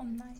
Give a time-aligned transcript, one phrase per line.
[0.00, 0.34] Å nei.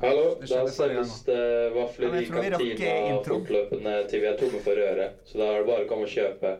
[0.00, 1.40] Hallo, da selges det
[1.74, 5.10] vafler i vi kantina fortløpende til vi er tomme for røre.
[5.28, 6.54] Så da er det bare å komme og kjøpe.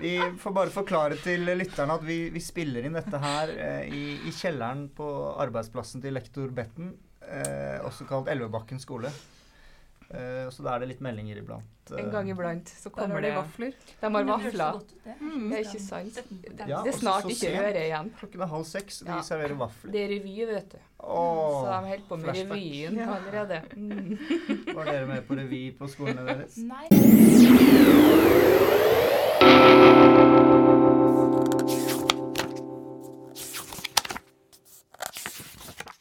[0.00, 4.04] Vi får bare forklare til lytterne at vi, vi spiller inn dette her eh, i,
[4.30, 5.06] i kjelleren på
[5.42, 6.94] arbeidsplassen til lektor Betten,
[7.26, 9.10] eh, også kalt Elvebakken skole.
[10.10, 11.90] Eh, så da er det litt meldinger iblant.
[11.92, 12.00] eh.
[12.02, 13.72] En gang iblant så kommer det vafler.
[14.00, 14.80] De har vafler.
[15.04, 15.14] det.
[15.20, 16.18] Mm, det er ikke sant.
[16.66, 18.10] Ja, Det er snart så ikke øre igjen.
[18.18, 19.20] Klokken er halv seks, og de Ja.
[19.22, 19.92] serverer vafler.
[19.92, 20.78] Det er revy, vet du.
[20.78, 22.58] Så Åh, de holder på med flashback.
[22.58, 23.14] revyen Ja.
[23.14, 23.62] allerede.
[23.76, 24.18] Mm.
[24.74, 26.56] Var dere med på revy på skolene deres?
[26.58, 26.88] Nei.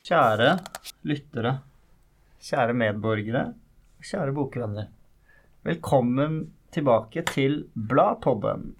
[0.09, 0.49] Kjære
[1.09, 1.51] lyttere,
[2.41, 3.43] kjære medborgere,
[3.99, 4.87] kjære bokvenner.
[5.67, 8.75] Velkommen tilbake til Bladpodden.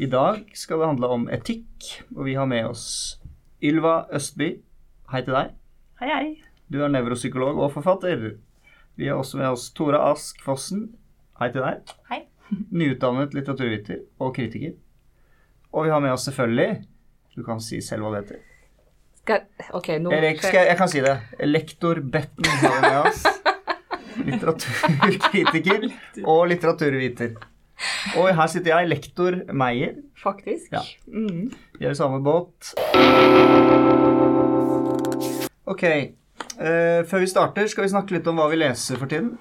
[0.00, 2.86] I dag skal det handle om etikk, og vi har med oss
[3.62, 4.54] Ylva Østby.
[5.12, 5.52] Hei til deg.
[6.00, 6.30] Hei, hei.
[6.72, 8.38] Du er nevropsykolog og forfatter.
[8.96, 10.94] Vi har også med oss Tora Ask Fossen.
[11.40, 11.92] Hei til deg.
[12.08, 12.22] Hei.
[12.80, 14.78] Nyutdannet litteraturviter og kritiker.
[15.72, 16.82] Og vi har med oss selvfølgelig
[17.32, 18.42] Du kan si selv hva det heter.
[19.22, 21.16] Skal, OK, nå Erik, skal jeg, jeg kan si det.
[21.46, 23.24] Lektor Betten har vi med oss.
[24.26, 25.88] Litteraturkritiker
[26.24, 27.34] og litteraturviter.
[28.20, 29.96] Og her sitter jeg, lektor Meyer.
[30.22, 30.68] Faktisk.
[30.74, 30.82] Ja.
[31.10, 31.48] Mm.
[31.80, 32.72] Vi er i samme båt.
[35.66, 35.84] Ok.
[36.58, 39.34] Uh, før vi starter, skal vi snakke litt om hva vi leser for tiden.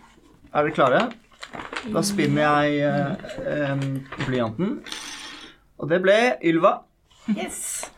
[0.51, 1.01] Er dere klare?
[1.91, 3.85] Da spinner jeg uh, um,
[4.27, 4.77] blyanten.
[5.81, 6.79] Og det ble Ylva.
[7.35, 7.89] Yes.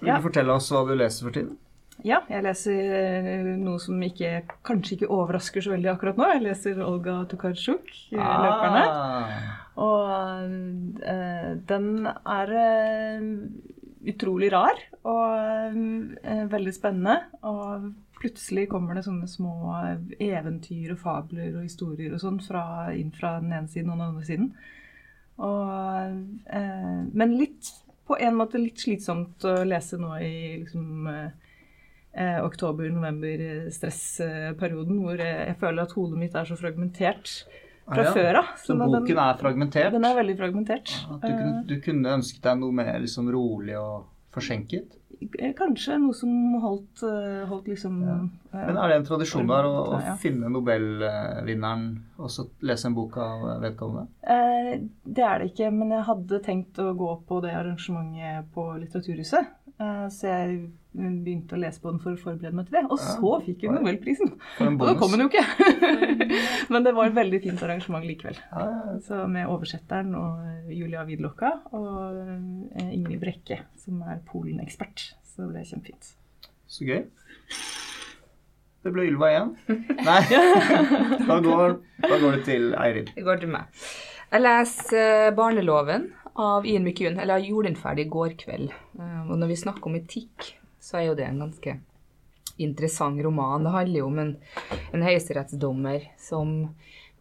[0.00, 0.18] Vil Ja.
[0.18, 1.54] du fortelle oss hva du leser for tiden?
[2.04, 6.26] Ja, jeg leser eh, noe som ikke, kanskje ikke overrasker så veldig akkurat nå.
[6.34, 7.88] Jeg leser Olga Tokarczuk,
[8.18, 8.34] ah.
[8.44, 8.88] 'Løperne'.
[9.80, 10.10] Og
[11.00, 13.24] uh, den er uh,
[14.12, 17.16] utrolig rar og uh, veldig spennende.
[17.48, 17.88] Og
[18.20, 19.56] plutselig kommer det sånne små
[20.20, 22.38] eventyr og fabler og historier og sånn
[22.96, 24.52] inn fra den ene siden og den andre siden.
[25.44, 27.72] Og, eh, men litt,
[28.06, 31.08] på en måte litt slitsomt å lese nå i liksom
[32.14, 37.26] eh, eh, oktober-november-stressperioden, hvor eh, jeg føler at hodet mitt er så fragmentert
[37.84, 38.12] fra Ah, ja.
[38.16, 38.46] før av.
[38.64, 39.92] Så boken den, er fragmentert?
[39.92, 40.88] den er veldig fragmentert.
[41.12, 44.94] At du, kunne, du kunne ønsket deg noe mer liksom rolig og forskjenket?
[45.38, 46.30] Eh, Kanskje noe som
[46.62, 48.16] holdt, eh, holdt liksom Ja.
[48.54, 50.16] eh, Men er det en tradisjon der å, å Ja.
[50.16, 54.06] finne Nobelvinneren og så lese en bok av vedkommende?
[54.26, 58.78] eh, Det er det ikke, men jeg hadde tenkt å gå på det arrangementet på
[58.80, 59.46] Litteraturhuset.
[59.78, 62.84] Eh, så jeg begynte å lese på den for å forberede meg til det.
[62.86, 63.14] Og Ja.
[63.18, 64.30] så fikk hun Nobelprisen!
[64.62, 65.44] Og da kom hun jo ikke!
[66.72, 68.38] men det var et veldig fint arrangement likevel.
[68.52, 72.20] Ja, ja, Så med oversetteren og Julia Widlocka og
[72.78, 75.08] eh, Ingrid Brekke, som er Polen-ekspert.
[75.26, 76.12] Så det ble kjempefint.
[76.70, 77.04] Så gøy.
[78.84, 79.52] Det ble Ylva igjen.
[80.08, 80.20] Nei,
[81.28, 83.08] da går, da går det til Eirin.
[83.16, 83.70] Det går til meg.
[84.34, 87.18] Jeg leser eh, 'Barneloven' av Ian McEwan.
[87.22, 88.70] Eller jeg gjorde den ferdig i går kveld.
[88.98, 90.52] Eh, Og når vi snakker om etikk,
[90.84, 91.78] så er jo det en ganske
[92.60, 93.64] interessant roman.
[93.64, 94.32] Det handler jo om en,
[94.92, 96.54] en høyesterettsdommer som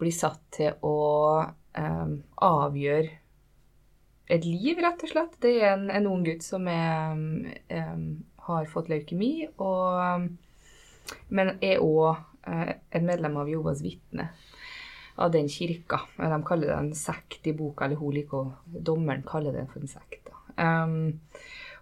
[0.02, 0.98] blir satt til å
[1.42, 3.20] eh, avgjøre
[4.34, 5.40] et liv, rett og slett.
[5.44, 7.24] Det er en, en ung gutt som er,
[7.72, 7.98] eh,
[8.48, 10.28] har fått leukemi, og,
[11.32, 12.20] men er òg
[12.50, 14.32] eh, en medlem av Jovas vitne
[15.16, 16.02] av den kirka.
[16.18, 19.84] De kaller det en sekt i boka, eller hun liker å Dommeren kaller det for
[19.84, 20.32] en sekt.
[20.58, 21.22] Um,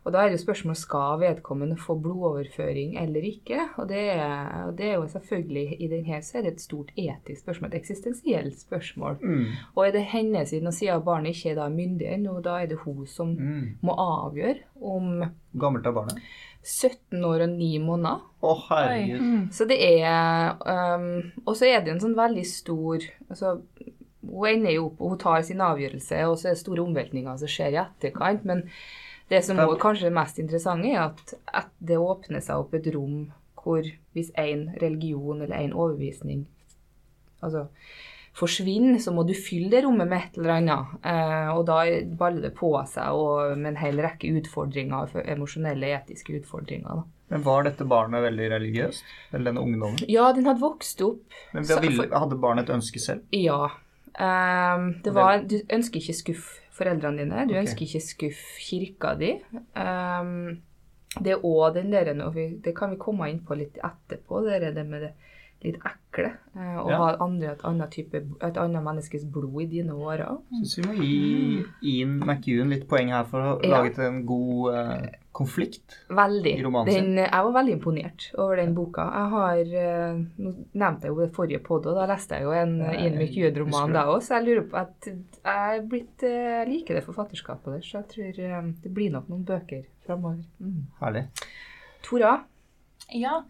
[0.03, 3.59] og da er det jo spørsmål skal vedkommende få blodoverføring eller ikke.
[3.77, 6.89] Og det er, og det er jo selvfølgelig i denne så er det et stort
[6.97, 9.19] etisk spørsmål, et eksistensielt spørsmål.
[9.21, 9.45] Mm.
[9.75, 12.65] Og er det hennes siden, og siden barnet ikke er da myndig ennå, da er
[12.71, 13.77] det hun som Mm.
[13.81, 16.17] må avgjøre om Hvor gammelt er barnet?
[16.63, 19.47] 17 år og 9 måneder Å, herregud.
[19.51, 20.51] så det er
[20.95, 23.61] um, Og så er det en sånn veldig stor altså,
[24.21, 27.37] Hun ender jo opp og hun tar sin avgjørelse, og så er det store omveltninger
[27.41, 28.45] som skjer i etterkant.
[28.45, 28.61] Men
[29.31, 32.89] det som også kanskje er mest interessante, er at, at det åpner seg opp et
[32.95, 33.29] rom
[33.61, 33.85] hvor
[34.15, 36.47] hvis én religion eller én overbevisning
[37.45, 37.67] altså,
[38.37, 40.93] forsvinner, så må du fylle det rommet med et eller annet.
[41.05, 41.79] Eh, og da
[42.17, 47.03] baller det på seg og med en hel rekke utfordringer, emosjonelle, etiske utfordringer.
[47.03, 47.05] da.
[47.31, 49.13] Men var dette barnet veldig religiøst?
[49.31, 50.01] Eller denne ungdommen?
[50.11, 51.23] Ja, den hadde vokst opp.
[51.55, 53.23] Men ville, hadde barnet et ønske selv?
[53.35, 53.69] Ja.
[54.11, 57.45] Um, det var, du ønsker ikke skuffe foreldrene dine.
[57.47, 57.63] Du okay.
[57.63, 59.31] ønsker ikke skuffe kirka di.
[59.77, 60.61] Um,
[61.19, 62.13] det er òg den der
[62.63, 65.13] Det kan vi komme inn på litt etterpå, det er det med det
[65.61, 66.31] litt ekle.
[66.55, 66.97] Å Og Ja.
[66.97, 70.39] ha andre, et, annet type, et annet menneskes blod i dine årer.
[70.63, 73.69] Syns vi må gi Ian McEwan litt poeng her for å ha Ja.
[73.81, 75.95] laget en god eh, konflikt.
[76.11, 76.53] Veldig.
[76.59, 77.09] I romanen sin.
[77.15, 79.05] Den, jeg var veldig imponert over den boka.
[79.15, 82.53] Jeg har eh, Nå nevnte jeg jo det forrige podd, og da leste jeg jo
[82.55, 86.99] en jeg McEwan-roman da òg, så jeg lurer på at jeg blitt eh, Jeg liker
[86.99, 90.43] det forfatterskapet der, så jeg tror eh, det blir nok noen bøker framover.
[90.59, 90.85] Mm.
[91.01, 91.25] Herlig.
[92.05, 92.35] Tora?
[93.11, 93.41] Ja,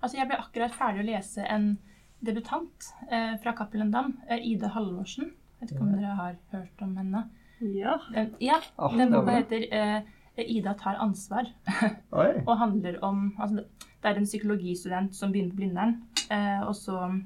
[0.00, 1.72] altså jeg ble akkurat ferdig å lese en
[2.20, 5.32] debutant eh, fra Cappelen Dam, eh, Ida Halvorsen.
[5.60, 7.26] Vet ikke om dere har hørt om henne.
[7.60, 7.98] Ja.
[8.12, 10.00] Den, ja, Ah, den boka heter eh,
[10.44, 11.50] 'Ida tar ansvar'.
[12.48, 15.94] Og handler om altså det- er en psykologistudent som begynner på Blindern,
[16.30, 17.20] eh, og så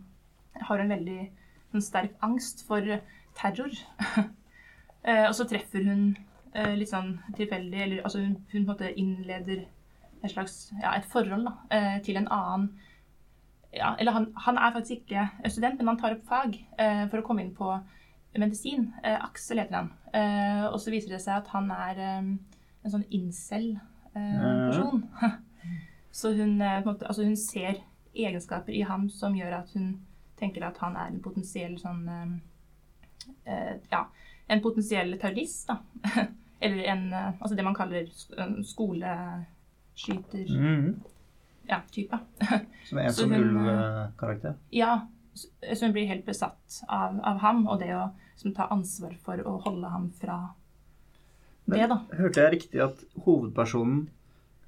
[0.60, 1.30] har hun veldig
[1.74, 2.80] en sterk angst for
[3.34, 3.70] terror.
[5.08, 6.16] eh, og så treffer hun
[6.54, 9.64] eh, litt sånn tilfeldig Eller altså hun, hun på en måte innleder
[10.24, 12.68] et slags ja, et forhold da, eh, til en annen
[13.74, 17.18] ja, Eller han, han er faktisk ikke student, men han tar opp fag eh, for
[17.18, 17.72] å komme inn på
[18.38, 18.92] medisin.
[19.04, 19.88] Eh, Aksel heter han.
[20.14, 22.28] Eh, og så viser det seg at han er eh,
[22.84, 25.02] en sånn incel-person.
[26.14, 27.80] så hun, eh, en måte, altså hun ser
[28.14, 29.94] egenskaper i ham som gjør at hun
[30.38, 32.34] tenker at han er en potensiell sånn eh,
[33.50, 34.04] eh, Ja,
[34.46, 35.78] en potensiell terrorist, da.
[36.64, 40.94] Eller en eh, Altså det man kaller sk- en skoleskyter Mhm.
[41.66, 42.18] Ja, type.
[42.88, 44.54] Som en Så sånn ulvekarakter.
[44.70, 49.14] Ja, så hun blir helt besatt av, av ham, og det å som, ta ansvar
[49.24, 50.36] for å holde ham fra
[51.66, 52.00] det, da.
[52.18, 54.08] Hørte jeg riktig at hovedpersonen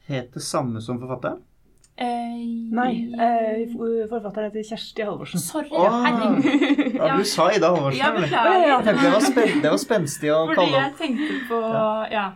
[0.08, 1.43] het det samme som forfatteren?
[1.96, 2.40] Eh,
[2.76, 3.62] Nei, eh,
[4.10, 5.40] forfatteren heter Kjersti Halvorsen.
[5.40, 5.94] Sorry, Åh!
[6.04, 6.96] herregud.
[6.96, 8.00] Ja, du sa Ida Halvorsen.
[8.00, 8.82] Ja, beklager.
[8.84, 12.26] Det var, spen det var spenstig å Fordi kalle jeg tenkte på ja,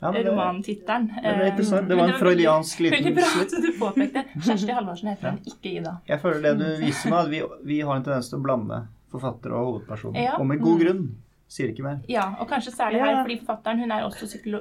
[0.00, 1.10] ja, det, romantittelen.
[1.20, 1.88] det interessant.
[1.88, 4.24] Det Eh, var en freudiansk liten Veldig bra at du påpekte.
[4.40, 5.94] Kjersti Halvorsen heter hun, ikke Ida.
[6.08, 7.42] Jeg føler det du viser meg, at vi,
[7.74, 10.16] vi har en tendens til å blande forfatter og hovedperson.
[10.18, 10.38] Ja.
[10.40, 11.04] Og med god grunn.
[11.48, 11.98] Sier ikke mer.
[12.08, 13.04] Ja, og kanskje særlig Ja.
[13.04, 14.58] her, fordi forfatteren hun er også psykolo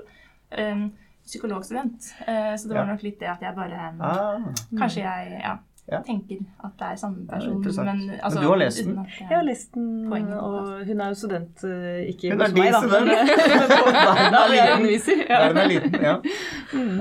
[0.59, 0.91] um,
[1.25, 2.09] psykologstudent.
[2.27, 2.91] Uh, så det var Ja.
[2.91, 4.41] nok litt det at jeg bare um, Ah,
[4.77, 5.55] Kanskje jeg ja,
[5.91, 6.01] Ja.
[6.01, 7.63] tenker at det er samme person.
[7.63, 8.97] Ja, men, altså, Men du har lest den?
[8.99, 10.37] at jeg- Jeg har lest den, Poenget.
[10.39, 12.79] og hun er jo student, eh, ikke hos meg, da.
[12.79, 12.89] Hun
[14.53, 15.19] er liten.
[15.29, 15.39] Ja.
[15.39, 16.01] Verden er liten.
[16.01, 16.15] Ja.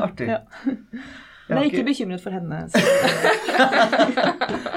[0.02, 0.29] Artig.
[1.43, 2.59] Jeg Men jeg er ikke bekymret for henne.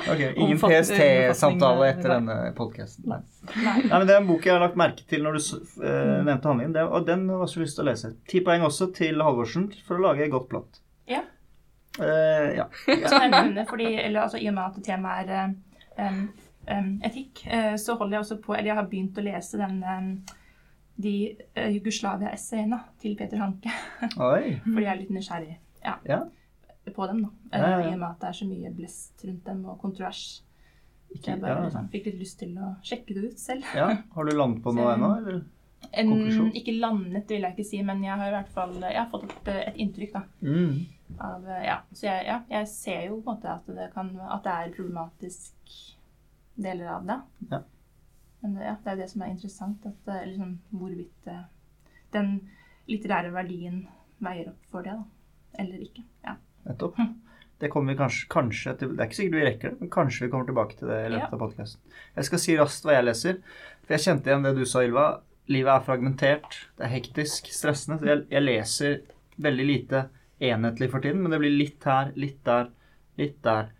[0.06, 3.08] Ok, Ingen PST-samtale etter denne podkasten.
[3.10, 3.20] Nei.
[3.56, 3.78] Nei.
[3.88, 5.42] Nei, men Det er en bok jeg har lagt merke til når du
[5.82, 6.76] eh, nevnte handlingen.
[6.76, 8.12] Det, og den har jeg lyst til å lese.
[8.30, 10.80] Ti poeng også til Halvorsen for å lage et godt plott.
[11.10, 11.24] Ja.
[11.98, 12.68] Eh, ja.
[12.86, 16.24] Så jeg nevner, fordi, eller, altså, I og med at temaet er eh, um,
[16.70, 19.82] um, etikk, uh, så holder jeg også på Eller jeg har begynt å lese den
[19.84, 20.10] um,
[21.02, 21.18] de
[21.58, 23.74] uh, Jugoslavia-essayene til Peter Hanke.
[24.16, 24.58] Oi.
[24.64, 26.26] fordi jeg er litt nysgjerrig ja, Ja.
[26.94, 27.22] På dem.
[27.24, 27.30] da.
[27.52, 27.80] Eh, Ja.
[27.90, 30.44] I og med at det er så mye blest rundt dem og kontrovers.
[31.16, 31.64] Ikke, jeg bare ja.
[31.66, 33.64] liksom, fikk litt lyst til å sjekke det ut selv.
[33.76, 33.90] ja.
[34.16, 35.44] Har du landet på noe ennå, eller?
[35.94, 36.52] En, Konklusjon?
[36.56, 39.24] ikke landet, vil jeg ikke si, men jeg har i hvert fall jeg har fått
[39.30, 40.86] et, et inntrykk da, Mm.
[41.20, 41.76] av eh, Ja.
[41.94, 44.74] Så jeg, ja, jeg ser jo på en måte at det, kan, at det er
[44.76, 45.54] problematisk
[46.58, 47.20] deler av det.
[47.52, 47.60] Ja.
[48.42, 51.44] Men ja, det er det som er interessant, at eh, liksom, hvorvidt eh,
[52.14, 52.50] den
[52.90, 53.88] litterære verdien
[54.20, 55.04] veier opp for det, da.
[55.62, 56.04] Eller ikke.
[56.26, 56.36] Ja.
[56.66, 57.00] Nettopp.
[57.62, 60.26] Det kommer vi kanskje, kanskje til, Det er ikke sikkert vi rekker det, men kanskje
[60.26, 61.94] vi kommer tilbake til det i løpet av podkasten.
[62.18, 63.40] Jeg skal si raskt hva jeg leser.
[63.86, 65.06] For jeg kjente igjen det du sa, Ylva.
[65.54, 68.00] Livet er fragmentert, det er hektisk, stressende.
[68.02, 68.96] Så jeg, jeg leser
[69.46, 70.04] veldig lite
[70.44, 72.72] enhetlig for tiden, men det blir litt her, litt der,
[73.22, 73.72] litt der.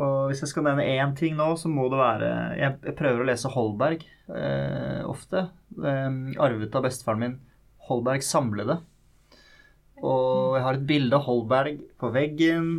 [0.00, 2.28] Og hvis jeg skal nevne én ting nå, så må det være
[2.58, 5.48] Jeg, jeg prøver å lese Holberg eh, ofte.
[5.76, 7.38] Eh, arvet av bestefaren min.
[7.90, 8.78] Holberg samlede.
[10.00, 12.70] Og jeg har et bilde av Holberg på veggen.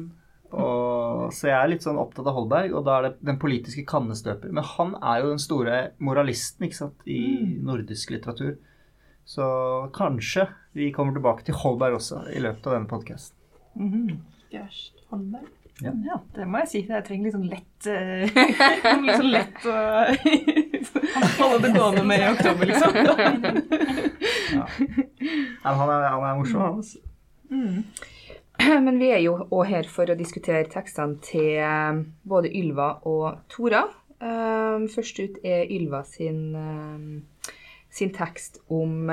[0.51, 3.85] Og, så jeg er litt sånn opptatt av Holberg, og da er det den politiske
[3.87, 4.51] kannestøper.
[4.51, 7.21] Men han er jo den store moralisten ikke sant, i
[7.63, 8.57] nordisk litteratur.
[9.27, 9.45] Så
[9.95, 13.37] kanskje vi kommer tilbake til Holberg også i løpet av denne podkasten.
[13.75, 14.17] Mm -hmm.
[15.81, 15.91] Ja.
[16.05, 16.85] Ja, det må jeg si.
[16.89, 19.77] Jeg trenger litt sånn lett uh, Litt sånn lett å
[21.41, 22.91] holde det gående med i oktober, liksom.
[25.63, 26.75] Han er, han er morsom, han.
[26.75, 26.99] altså.
[28.85, 33.41] Men vi er jo òg her for å diskutere tekstene til eh, både Ylva og
[33.51, 33.85] Tora.
[34.21, 37.55] Eh, Først ut er Ylva sin, eh,
[37.91, 39.11] sin tekst om,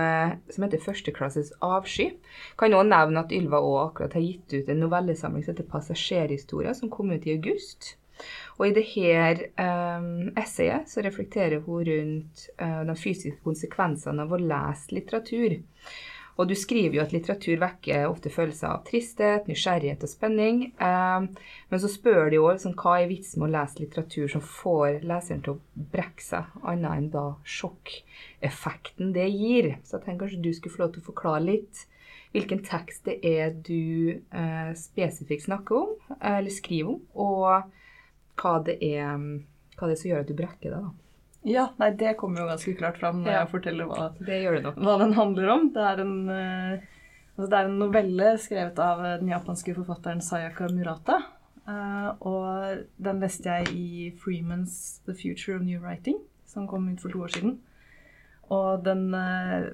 [0.50, 2.12] som heter 'Førsteklasses avsky'.
[2.58, 6.78] Kan også nevne at Ylva også akkurat har gitt ut en novellesamling som heter 'Passasjerhistorier',
[6.78, 7.96] som kom ut i august.
[8.58, 14.40] Og i dette um, essayet så reflekterer hun rundt uh, de fysiske konsekvensene av å
[14.42, 15.60] lese litteratur.
[16.38, 20.60] Og du skriver jo at litteratur vekker ofte følelser av tristhet, nysgjerrighet og spenning.
[20.78, 21.26] Eh,
[21.68, 25.00] men så spør de jo liksom, hva er vitsen med å lese litteratur som får
[25.08, 27.26] leseren til å brekke seg, annet enn da
[27.58, 29.72] sjokkeffekten det gir.
[29.82, 31.86] Så jeg tenker kanskje du skulle få lov til å forklare litt
[32.34, 38.78] hvilken tekst det er du eh, spesifikt snakker om, eller skriver om, og hva det
[38.84, 39.16] er,
[39.78, 40.86] hva det er som gjør at du brekker deg.
[40.86, 41.07] da.
[41.48, 43.38] Ja, nei, det kommer jo ganske klart fram når Ja.
[43.44, 44.76] jeg forteller hva, Det gjør det nok.
[44.84, 45.68] hva den handler om.
[45.72, 46.80] Det er en, eh,
[47.38, 51.18] altså det er en novelle skrevet av eh, den japanske forfatteren Sayaka Murata.
[51.68, 57.00] Eh, og den leste jeg i Freemans The Future of New Writing, som kom ut
[57.00, 57.58] for to år siden.
[58.50, 59.10] Og den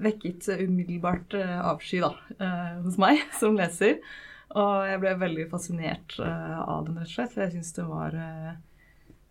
[0.03, 1.31] vekket umiddelbart
[1.63, 2.09] avsky da,
[2.83, 3.99] hos meg som leser.
[4.55, 7.31] Og jeg ble veldig fascinert av den, rett og slett.
[7.31, 8.11] For jeg syns det var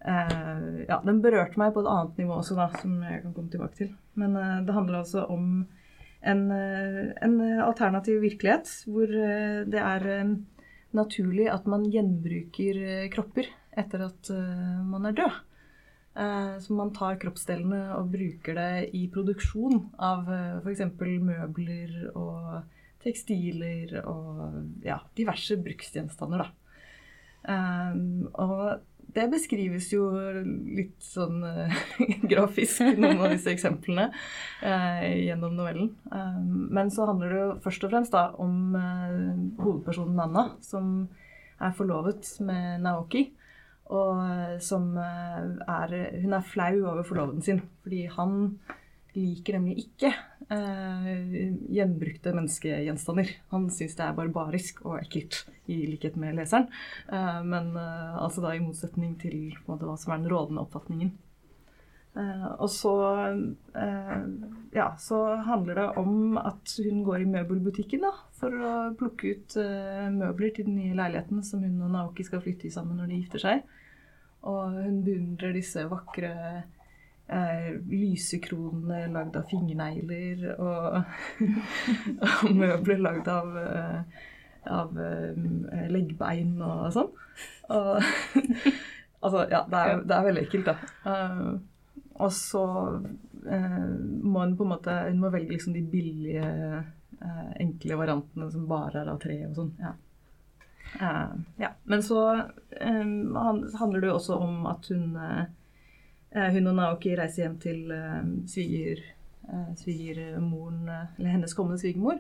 [0.04, 3.52] eh, Ja, den berørte meg på et annet nivå også, da, som jeg kan komme
[3.52, 3.94] tilbake til.
[4.20, 5.64] Men uh, det handler altså om
[6.24, 10.36] en, uh, en alternativ virkelighet hvor det er
[10.94, 14.30] naturlig at man gjenbruker kropper etter at
[14.86, 15.40] man er død.
[16.62, 20.84] Så man tar kroppsdelene og bruker det i produksjon av uh, f.eks.
[21.26, 22.60] møbler og
[23.02, 26.44] tekstiler og ja, diverse bruksgjenstander.
[26.44, 26.52] Da.
[28.40, 28.62] Og
[29.14, 30.08] det beskrives jo
[30.44, 31.76] litt sånn eh,
[32.30, 34.08] grafisk, noen av disse eksemplene,
[34.62, 35.92] eh, gjennom novellen.
[36.10, 38.74] Eh, men så handler det jo først og fremst da om
[39.60, 41.08] hovedpersonen Nanna, som
[41.62, 43.28] er forlovet med Naoki.
[43.94, 44.16] Og
[44.64, 45.90] som er
[46.22, 48.54] Hun er flau over forloveden sin, fordi han
[49.14, 50.10] liker nemlig ikke
[50.52, 53.30] eh, gjenbrukte menneskegjenstander.
[53.54, 56.66] Han syns det er barbarisk og ekkelt, i likhet med leseren.
[57.08, 61.14] Eh, men eh, altså da i motsetning til måte, hva som er den rådende oppfatningen.
[62.14, 62.94] Eh, og så
[63.74, 64.26] eh,
[64.76, 69.56] ja, så handler det om at hun går i møbelbutikken da, for å plukke ut
[69.58, 73.10] eh, møbler til den nye leiligheten som hun og Naoki skal flytte i sammen når
[73.10, 73.66] de gifter seg.
[74.46, 76.34] Og hun beundrer disse vakre
[77.28, 81.02] eh, lysekronene lagd av fingernegler og,
[82.28, 84.24] og møbler lagd av, eh,
[84.72, 87.12] av eh, leggbein og sånn.
[87.74, 88.10] Og,
[89.24, 90.90] altså, ja, det er, det er veldig ekkelt, da.
[91.12, 91.46] Eh,
[92.14, 92.64] og så
[93.44, 96.46] må hun på en måte Hun må velge liksom de billige,
[97.60, 99.72] enkle variantene som bare er av tre og sånn.
[99.82, 99.90] Ja.
[101.00, 101.70] Eh, ja.
[101.82, 102.34] Men så
[102.70, 103.04] eh,
[103.78, 105.44] handler det jo også om at hun eh,
[106.34, 109.02] Hun og Naoki reiser hjem til eh, sviger,
[109.46, 112.18] eh, svigermoren eh, Eller hennes kommende svigermor.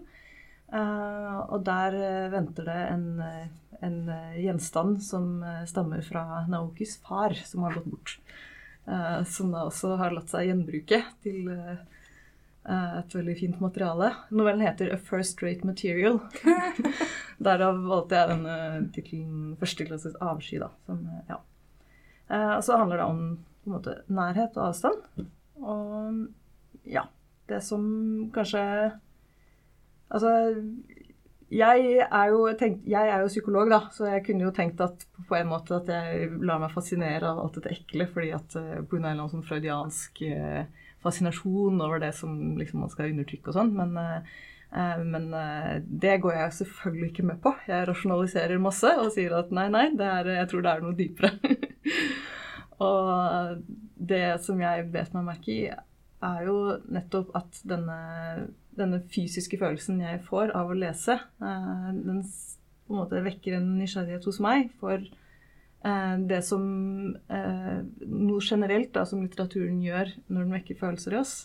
[0.74, 3.46] Eh, og der eh, venter det en, eh,
[3.84, 8.16] en eh, gjenstand som eh, stammer fra Naokis far, som har gått bort.
[8.86, 11.78] Eh, som da også har latt seg gjenbruke til eh,
[12.68, 14.10] eh, et veldig fint materiale.
[14.30, 16.20] Novellen heter 'A First Rate Material'.
[17.44, 18.58] Derav valgte jeg denne
[18.94, 20.60] tittelen 'Førsteklasses avsky'.
[20.60, 20.70] da.
[20.86, 21.40] Som, eh, ja.
[22.30, 23.24] Eh, og så handler det om
[23.64, 25.24] på en måte, nærhet og avstand.
[25.64, 27.06] Og ja,
[27.48, 27.84] det som
[28.34, 28.62] kanskje
[30.14, 30.30] Altså,
[31.50, 35.00] jeg er jo, tenkt, jeg er jo psykolog, da, så jeg kunne jo tenkt at
[35.26, 38.84] på en måte at jeg lar meg fascinere av alt dette ekle, fordi at uh,
[38.84, 40.68] på en eller annen sånn freudiansk eh,
[41.04, 43.72] fascinasjon over det som liksom, man skal undertrykke og sånn.
[43.76, 44.36] Men, eh,
[44.72, 47.54] eh, men eh, det går jeg selvfølgelig ikke med på.
[47.68, 51.34] Jeg rasjonaliserer masse og sier at nei, nei, er, jeg tror det er noe dypere.
[52.82, 53.64] og
[53.94, 55.64] det som jeg bet meg merke i,
[56.24, 56.58] er jo
[56.92, 57.98] nettopp at denne,
[58.76, 62.22] denne fysiske følelsen jeg får av å lese, eh, den
[62.84, 66.64] på en måte vekker en nysgjerrighet hos meg for eh, det som
[67.32, 71.36] eh, Noe generelt da, som litteraturen gjør når den vekker følelser i oss.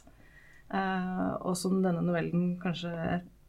[0.70, 2.92] Og som denne novellen kanskje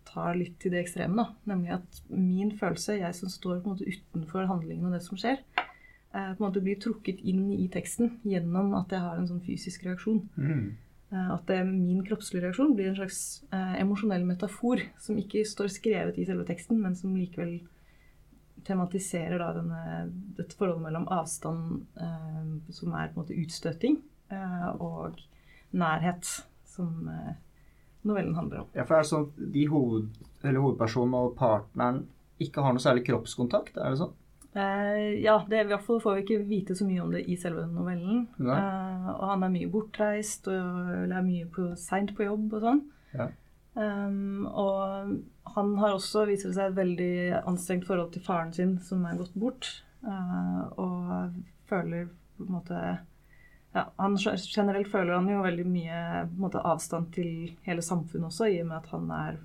[0.08, 1.18] tar litt til det ekstreme.
[1.18, 1.26] Da.
[1.52, 5.20] Nemlig at min følelse, jeg som står på en måte utenfor handlingen og det som
[5.20, 5.42] skjer,
[6.10, 9.84] på en måte blir trukket inn i teksten gjennom at jeg har en sånn fysisk
[9.86, 10.24] reaksjon.
[10.34, 10.64] Mm.
[11.10, 15.72] Eh, At det, min kroppslige reaksjon blir en slags eh, emosjonell metafor som ikke står
[15.74, 17.58] skrevet i selve teksten, men som likevel
[18.66, 19.82] tematiserer da denne,
[20.36, 23.98] dette forholdet mellom avstand, eh, som er på en måte utstøting,
[24.30, 25.18] eh, og
[25.72, 26.30] nærhet,
[26.70, 27.34] som eh,
[28.06, 28.70] novellen handler om.
[28.76, 30.08] Ja, for er det sånn at de hoved,
[30.44, 32.04] eller hovedpersonen og partneren
[32.40, 33.74] ikke har noe særlig kroppskontakt?
[33.76, 34.14] Er det sånn?
[34.52, 37.36] Eh, ja, det, i hvert fall får vi ikke vite så mye om det i
[37.38, 38.24] selve novellen.
[38.40, 42.82] Eh, og han er mye bortreist og er mye på, seint på jobb og sånn.
[43.14, 43.28] Ja.
[43.74, 45.12] Um, og
[45.54, 47.12] han har også, viser det seg, et veldig
[47.46, 49.70] anstrengt forhold til faren sin, som er gått bort.
[50.02, 51.38] Uh, og
[51.70, 52.80] føler på en måte
[53.74, 55.98] ja, han, Generelt føler han jo veldig mye
[56.40, 59.38] måte, avstand til hele samfunnet også, i og med at han er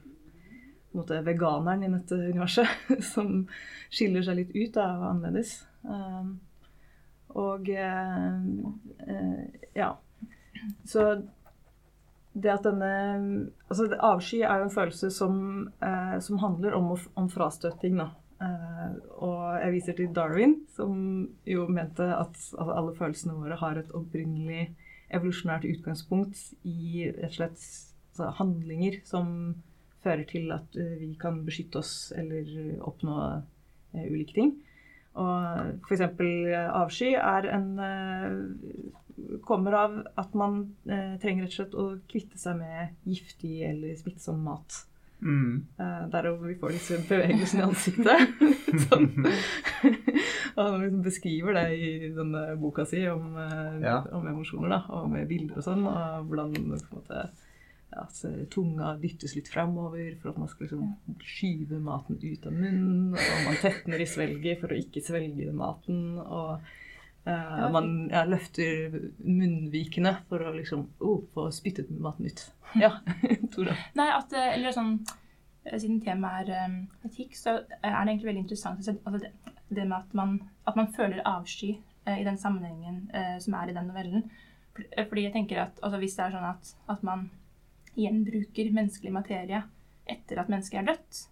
[0.98, 3.46] måte veganeren i dette universet som
[3.94, 5.56] skiller seg litt ut da, og er annerledes.
[5.86, 6.36] Um,
[7.36, 8.36] og eh,
[9.12, 9.40] eh,
[9.76, 9.90] ja.
[10.88, 11.04] Så
[12.36, 12.92] det at denne
[13.68, 15.36] Altså, avsky er jo en følelse som,
[15.84, 18.10] eh, som handler om, om frastøting, da.
[18.42, 23.94] Eh, og jeg viser til Darwin, som jo mente at alle følelsene våre har et
[23.96, 24.70] opprinnelig
[25.14, 29.30] evolusjonært utgangspunkt i rett og slett altså, handlinger som
[30.06, 32.48] fører til at eh, vi kan beskytte oss eller
[32.86, 33.18] oppnå
[33.98, 34.54] eh, ulike ting.
[35.16, 36.02] Og f.eks.
[36.76, 40.58] avsky er en eh, kommer av at man
[40.92, 44.82] eh, trenger rett og slett å kvitte seg med giftig eller smittsom mat.
[45.24, 45.62] Mm.
[45.80, 48.34] Eh, Derav vi får disse bevegelsene i ansiktet.
[48.90, 49.08] sånn.
[50.58, 54.02] han liksom beskriver det i denne boka si om, eh, Ja.
[54.12, 55.88] om emosjoner, da, og med bilder og sånn.
[55.88, 57.24] Og hvordan på en måte,
[57.92, 62.56] ja, så tunga dyttes litt fremover for at man skal liksom skyve maten ut av
[62.56, 63.14] munnen.
[63.14, 66.18] Og man tetner i svelget for å ikke svelge maten.
[66.20, 66.66] og
[67.28, 72.48] uh, man ja, løfter munnvikene for å liksom oh, få spyttet maten ut.
[72.82, 72.98] Ja,
[73.54, 73.78] Tora.
[73.96, 74.98] Nei, at, eh, eller sånn,
[75.64, 79.30] eh, Siden temaet er um, etikk, så er det egentlig veldig interessant altså det,
[79.70, 80.34] det med at man,
[80.68, 81.76] at man føler avsky
[82.10, 84.26] uh, i den sammenhengen uh, som er i den novellen.
[84.92, 87.30] Eh, fordi jeg tenker at altså, Hvis det er sånn at, at man
[87.96, 89.64] gjenbruker menneskelig materie
[90.10, 91.24] etter at mennesket er dødt,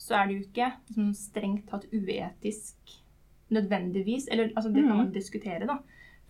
[0.00, 2.96] så er det jo ikke liksom, strengt tatt uetisk
[3.54, 4.28] nødvendigvis.
[4.30, 5.78] Eller altså, det kan man diskutere, da.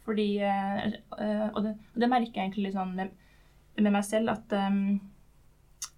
[0.05, 3.13] Fordi, eh, eh, og, det, og det merker jeg egentlig litt sånn med,
[3.81, 4.99] med meg selv at um,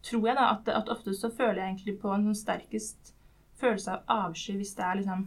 [0.07, 3.11] tror jeg da at, at ofte så føler jeg egentlig på en sånn sterkest
[3.59, 5.27] følelse av avsky hvis det er liksom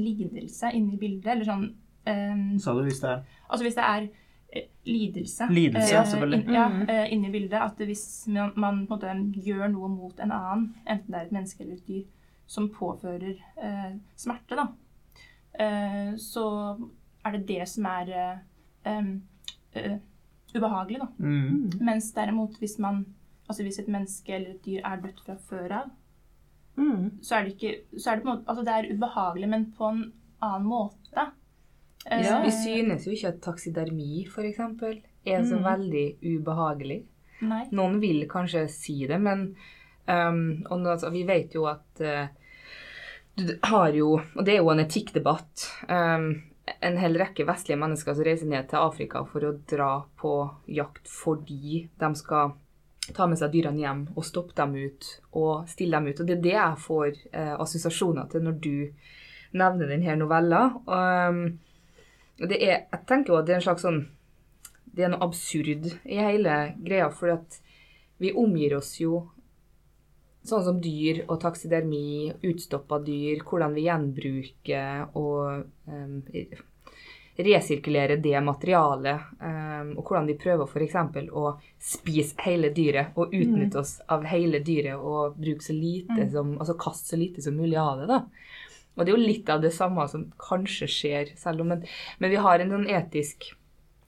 [0.00, 1.30] lidelse inni bildet.
[1.36, 4.10] Eller sånn um, Sa du hvis det er Altså hvis det er
[4.86, 6.44] lidelse, Lidelse, eh, selvfølgelig.
[6.46, 6.88] inn- ja, Mhm.
[6.90, 7.60] eh, inni bildet.
[7.62, 11.24] At hvis man, man på en måte gjør noe mot en annen, enten det er
[11.26, 12.04] et menneske eller et dyr,
[12.46, 14.66] som påfører eh, smerte, da,
[15.58, 16.44] eh, så
[17.24, 18.38] er det det som er eh,
[19.74, 19.98] eh,
[20.54, 21.06] ubehagelig, da.
[21.18, 21.72] mm.
[21.80, 23.06] Mens derimot hvis man
[23.50, 25.90] Altså hvis et menneske eller et dyr er dødt fra før av,
[26.76, 27.18] Mm.
[27.20, 29.64] så er det ikke så er det, på en måte, altså det er ubehagelig, men
[29.76, 31.24] på en annen måte.
[32.06, 34.58] Eh, Ja, vi synes jo ikke at taksidermi, f.eks.,
[35.26, 35.64] er så Mm.
[35.64, 37.02] veldig ubehagelig.
[37.42, 37.66] Nei.
[37.72, 39.54] Noen vil kanskje si det, men
[40.08, 42.26] um, og altså, vi vet jo at uh,
[43.36, 45.66] du har jo Og det er jo en etikkdebatt.
[45.88, 46.42] Um,
[46.82, 50.34] en hel rekke vestlige mennesker som reiser ned til Afrika for å dra på
[50.68, 52.52] jakt fordi de skal
[53.14, 56.20] ta med seg dyrene hjem og stoppe dem ut og stille dem ut.
[56.20, 58.92] Og det er det jeg får uh, assosiasjoner til når du
[59.52, 60.62] nevner denne novella.
[60.86, 61.58] Um,
[62.48, 64.00] det er, jeg tenker jo at det er en slags sånn
[64.90, 67.60] Det er noe absurd i hele greia, for at
[68.20, 69.20] vi omgir oss jo
[70.46, 76.16] sånn som dyr og taksidermi, utstoppa dyr, hvordan vi gjenbruker og um,
[77.40, 80.96] resirkulere det materialet, um, og hvordan vi prøver f.eks.
[81.32, 81.54] å
[81.92, 86.76] spise hele dyret og utnytte oss av hele dyret og bruke så lite som, altså
[86.80, 88.10] kaste så lite som mulig av det.
[88.10, 88.22] da.
[88.96, 91.84] Og det er jo litt av det samme som kanskje skjer, selv om men,
[92.18, 93.52] men vi har en sånn etisk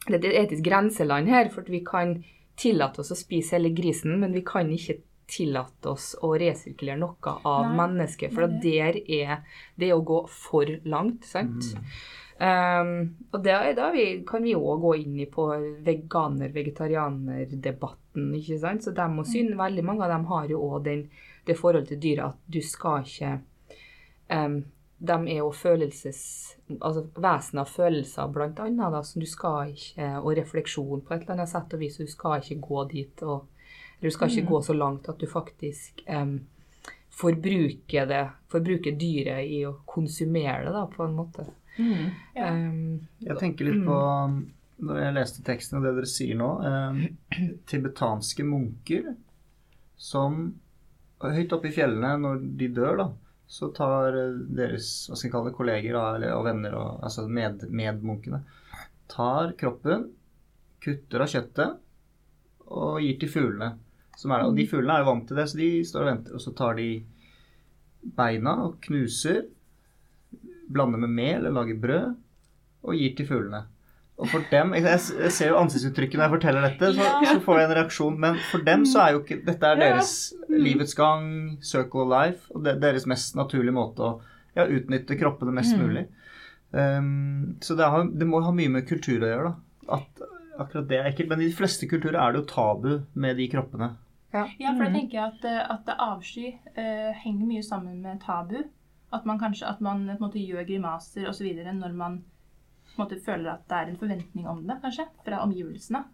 [0.08, 2.16] det er et etisk grenseland her, for vi kan
[2.58, 4.96] tillate oss å spise hele grisen, men vi kan ikke
[5.32, 9.36] tillate oss å resirkulere noe av Nei, mennesket, for det der er
[9.78, 11.64] det å gå for langt, sant?
[12.42, 12.90] Um,
[13.30, 15.42] og det, da vi, kan vi òg gå inn i på
[15.86, 18.80] veganer-vegetarianer-debatten, ikke sant?
[18.84, 20.78] Så de må syne, veldig mange av dem har jo òg
[21.46, 23.30] det forholdet til dyret at du skal ikke
[24.32, 24.62] um,
[25.02, 26.20] de er jo følelses...
[26.72, 31.24] Altså vesen av følelser, blant annet, da, som du skal ikke Og refleksjon på et
[31.24, 33.48] eller annet sett og vis, du skal ikke gå dit og
[33.98, 36.38] Eller du skal ikke gå så langt at du faktisk um,
[37.12, 41.46] forbruker det Forbruker dyret i å konsumere det, da, på en måte.
[41.76, 42.08] Mm.
[42.36, 42.48] Ja.
[42.48, 43.98] Um, Jeg tenker litt på
[44.86, 47.04] Når jeg leste teksten og det dere sier nå eh,
[47.70, 49.12] Tibetanske munker
[50.00, 50.44] som
[51.22, 53.04] Høyt oppe i fjellene, når de dør, da,
[53.52, 55.96] så tar eh, deres hva skal jeg kalle det, kolleger
[56.32, 58.40] og venner, og, altså med, medmunkene,
[59.12, 60.06] tar kroppen,
[60.82, 63.74] kutter av kjøttet og gir til fuglene.
[64.16, 66.36] Som er, og de fuglene er jo vant til det, så de står og venter.
[66.38, 66.88] Og så tar de
[68.16, 69.44] beina og knuser,
[70.72, 72.08] blander med mel eller lager brød
[72.88, 73.66] og gir til fuglene.
[74.18, 77.32] Og for dem, Jeg jeg ser jo ansiktsuttrykket når jeg forteller dette, så, Ja.
[77.32, 78.18] så får jeg en reaksjon.
[78.18, 82.50] Men for dem så er jo ikke Dette er deres livets gang, circle of life,
[82.54, 84.20] og det, deres mest naturlige måte å
[84.54, 86.06] ja, utnytte kroppene mest mulig.
[86.72, 89.96] Um, så det, har, det må ha mye med kultur å gjøre, da.
[89.98, 90.22] At
[90.62, 91.28] akkurat det er ekkelt.
[91.32, 93.94] Men i de fleste kulturer er det jo tabu med de kroppene.
[94.32, 94.92] Ja, for Mm.
[94.92, 98.62] da tenker jeg at, eh, at avsky uh, henger mye sammen med tabu.
[99.12, 101.44] At man kanskje at man på en måte gjør grimaser osv.
[101.64, 102.22] når man
[102.98, 106.04] måte føler at det er en forventning om det, kanskje, fra omgivelsene.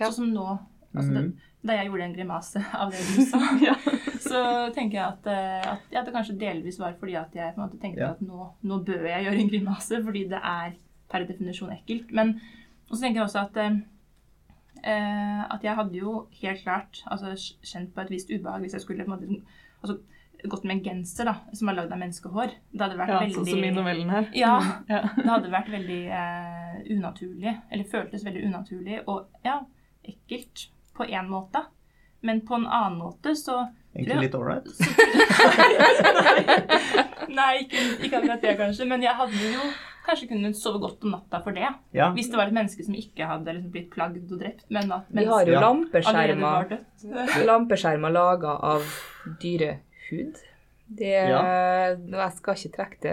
[0.00, 0.06] Ja.
[0.10, 0.46] Sånn som nå
[0.94, 1.32] altså det, Mhm.
[1.64, 3.74] Da jeg gjorde en grimase av det du sa, Ja.
[4.18, 4.40] så
[4.74, 7.68] tenker jeg at, eh, at ja, det kanskje delvis var fordi at jeg på en
[7.68, 8.10] måte tenkte Ja.
[8.10, 10.74] at nå, nå bør jeg gjøre en grimase, fordi det er
[11.08, 12.10] per definisjon ekkelt.
[12.12, 12.40] Men
[12.90, 13.76] og så tenker jeg også at eh,
[14.84, 18.80] eh, at jeg hadde jo helt klart altså, kjent på et visst ubehag hvis jeg
[18.84, 19.42] skulle på en måte
[19.82, 19.98] altså,
[20.50, 22.50] gått med en genser da, som er lagd av menneskehår.
[22.72, 24.26] Det hadde vært ja, veldig sånn som i novellen her.
[24.34, 24.54] Ja,
[24.88, 25.02] Ja.
[25.16, 27.54] det hadde vært veldig eh, unaturlig.
[27.70, 29.60] Eller føltes veldig unaturlig og ja,
[30.08, 31.62] ekkelt på én måte.
[32.22, 33.60] Men på en annen måte så
[33.92, 34.66] Egentlig litt ålreit.
[37.32, 38.86] Nei, ikke, ikke akkurat det, kanskje.
[38.88, 39.66] Men jeg hadde jo
[40.06, 41.68] kanskje kunnet sove godt om natta for det.
[41.96, 42.08] Ja.
[42.16, 45.04] Hvis det var et menneske som ikke hadde liksom blitt plagd og drept, men at
[45.12, 46.76] Vi har jo lampeskjermer.
[47.46, 48.80] Lampeskjermer laga av
[50.12, 50.42] dyrehud.
[50.92, 53.12] Det, Jeg skal ikke trekke det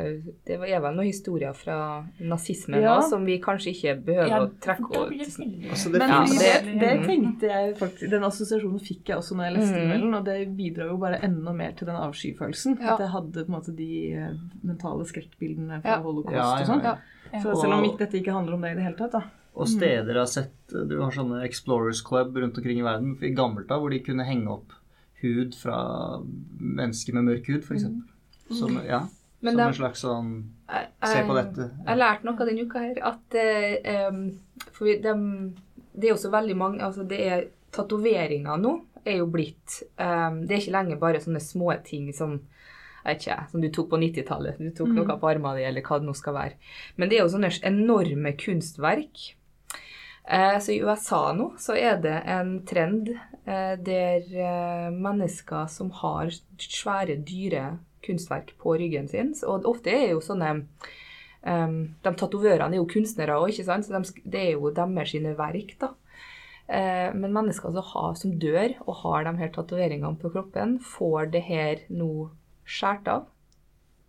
[0.50, 1.76] Det er vel noen historier fra
[2.20, 2.98] nazismen Ja.
[2.98, 6.90] nå som vi kanskje ikke behøver Ja, å trekke veldig- Altså, det Men det, det
[7.00, 7.06] mm.
[7.06, 9.88] tenkte jeg faktisk Den assosiasjonen fikk jeg også når jeg leste Mm.
[9.88, 12.80] novellen, og det bidrar jo bare enda mer til den avskyfølelsen.
[12.82, 12.94] Ja.
[12.96, 14.34] At jeg hadde på en måte de eh,
[14.66, 16.02] mentale skrekkbildene fra Ja.
[16.02, 16.84] holocaust Ja, ja, og sånn.
[16.84, 16.98] ja.
[17.32, 17.40] Ja.
[17.40, 19.24] Så selv om ikke, dette ikke handler om det i det hele tatt, da.
[19.56, 20.52] Og steder jeg har sett
[20.90, 24.26] Du har sånne Explorers Club rundt omkring i verden i gammelt av hvor de kunne
[24.26, 24.74] henge opp
[25.24, 25.78] hud fra
[26.60, 27.86] mennesker med mørk hud, f.eks.
[28.60, 29.04] Som, ja,
[29.42, 30.30] Men som da, en slags sånn
[30.70, 31.54] Jeg- Se på dette.
[31.56, 31.72] dette.
[31.78, 32.98] Jeg har lært noe denne uka her.
[33.04, 34.14] At eh,
[34.74, 35.56] For vi, dem-
[35.96, 40.42] det er jo så veldig mange Altså, det er Tatoveringer nå er jo blitt em,
[40.48, 42.40] Det er ikke lenger bare sånne små ting som
[43.06, 44.58] jeg ikke, som du tok på 90-tallet.
[44.60, 46.54] Du tok noe på armene dine, eller hva det nå skal være.
[46.98, 49.34] Men det er jo sånne enorme kunstverk.
[50.30, 53.10] Eh, så i USA nå så er det en trend
[53.86, 60.24] der eh, mennesker som har svære, dyre kunstverk på ryggen sin, og ofte er jo
[60.24, 60.58] sånne
[61.40, 63.54] Um, de tatovørene er jo kunstnere òg?
[63.56, 65.94] Så de, det er jo deres sine verk, da.
[66.68, 71.32] Eh, men mennesker som, har, som dør og har de her tatoveringene på kroppen, får
[71.34, 72.30] det her nå
[72.68, 73.30] skåret av,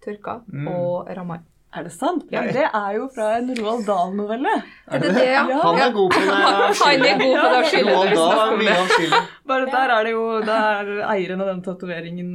[0.04, 0.68] tørka Mm.
[0.74, 1.46] og ramma inn.
[1.70, 2.24] Er det sant?
[2.34, 2.40] Ja.
[2.42, 4.54] Men det er jo fra en Roald Dahl-novelle.
[4.90, 5.42] Er det det, ja?
[5.62, 8.74] Han er god på det Han er god på det når Roald Dahl er mye
[8.80, 9.28] av skylden.
[9.52, 12.32] Bare der er det jo Der eieren av den tatoveringen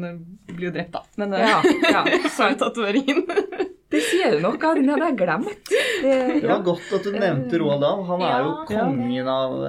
[0.54, 1.04] blir jo drept, da.
[1.20, 1.60] Men eh, Ja,
[1.92, 2.06] ja.
[2.38, 3.26] så er tatoveringen.
[3.96, 5.70] Det sier du nok, Den hadde jeg glemt.
[6.02, 8.02] Det, Det var godt at du nevnte Roald Dahl.
[8.08, 9.60] Han er jo kongen av,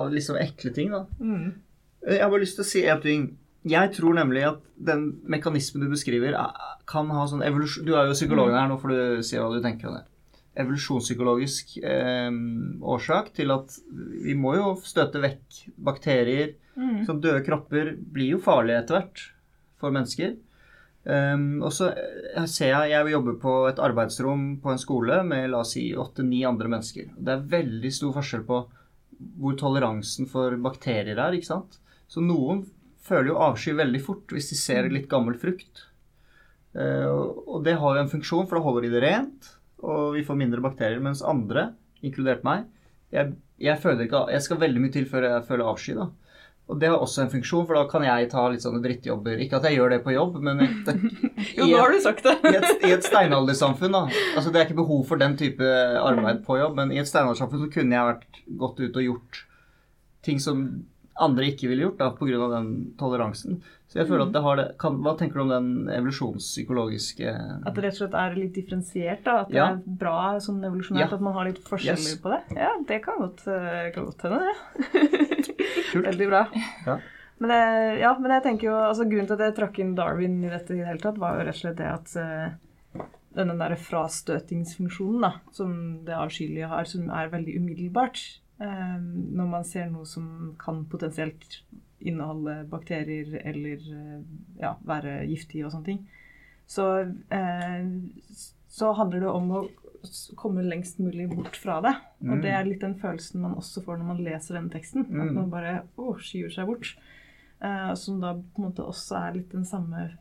[0.00, 1.04] av liksom ekle ting, da.
[1.22, 1.54] Mm.
[2.06, 3.24] Jeg har bare lyst til å si en ting.
[3.66, 7.86] Jeg tror nemlig at den mekanismen du beskriver, er- kan ha sånn evolusjon...
[7.86, 10.04] Du er jo psykologen her, nå får du si hva du tenker om det.
[10.62, 12.30] Evolusjonspsykologisk eh,
[12.94, 13.74] årsak til at
[14.22, 16.54] vi må jo støte vekk bakterier.
[16.76, 17.02] Mm.
[17.08, 19.24] Så døde kropper blir jo farlige etter hvert
[19.80, 20.36] for mennesker.
[21.06, 25.52] Um, og så eh, ser jeg Jeg jobber på et arbeidsrom på en skole med
[25.52, 27.12] la oss si åtte-ni andre mennesker.
[27.18, 28.62] Det er veldig stor forskjell på
[29.40, 31.36] hvor toleransen for bakterier er.
[31.36, 31.78] ikke sant?
[32.10, 32.64] Så noen
[33.06, 35.86] føler jo avsky veldig fort hvis de ser litt gammel frukt.
[36.76, 39.50] Eh, og det har jo en funksjon, for da holder de det rent,
[39.86, 41.00] og vi får mindre bakterier.
[41.04, 41.70] Mens andre,
[42.04, 42.66] inkludert meg,
[43.14, 45.94] jeg, jeg føler ikke Jeg skal veldig mye til før jeg føler avsky.
[45.96, 46.08] da.
[46.66, 49.38] Og det har også en funksjon, for da kan jeg ta litt sånne drittjobber.
[49.44, 50.88] Ikke at jeg gjør det på jobb, men et,
[51.60, 52.34] Jo, nå har du sagt det.
[52.42, 54.00] i et, i et steinaldersamfunn, da.
[54.34, 55.68] Altså Det er ikke behov for den type
[56.02, 59.44] arbeid på jobb, men i et steinaldersamfunn så kunne jeg vært gått ut og gjort
[60.26, 60.66] ting som
[61.20, 62.48] andre ikke ville gjort da, pga.
[62.52, 63.62] den toleransen.
[63.88, 67.28] Så jeg føler at det har det kan, Hva tenker du om den evolusjonspsykologiske
[67.66, 69.22] At det rett og slett er litt differensiert.
[69.24, 69.66] da, At det Ja.
[69.72, 71.14] er bra sånn evolusjonært Ja.
[71.14, 72.16] at man har litt forskjeller Yes.
[72.20, 72.56] på det.
[72.56, 74.54] Ja, det kan godt, eh, kan godt hende, det.
[75.94, 76.00] Ja.
[76.10, 76.46] Veldig bra.
[76.86, 76.98] Ja.
[77.38, 80.42] Men, jeg, ja, men jeg tenker jo, altså Grunnen til at jeg trakk inn Darwin
[80.44, 83.04] i dette i det hele tatt, var jo rett og slett det at eh,
[83.36, 89.64] denne der frastøtingsfunksjonen da, som det avskyelige har, som er veldig umiddelbart eh, Når man
[89.64, 91.62] ser noe som kan potensielt
[92.00, 94.22] inneholde bakterier eller eh,
[94.60, 96.00] ja, være giftig og sånne ting,
[96.66, 96.86] så,
[97.32, 97.88] eh,
[98.68, 99.68] så handler det om å
[100.38, 101.94] komme lengst mulig bort fra det.
[102.22, 102.42] Og Mm.
[102.42, 105.00] det er litt den følelsen man også får når man leser denne teksten.
[105.06, 105.34] At Mm.
[105.34, 106.96] man bare å, skyver seg bort.
[107.60, 110.12] Eh, som da på en måte også er litt den samme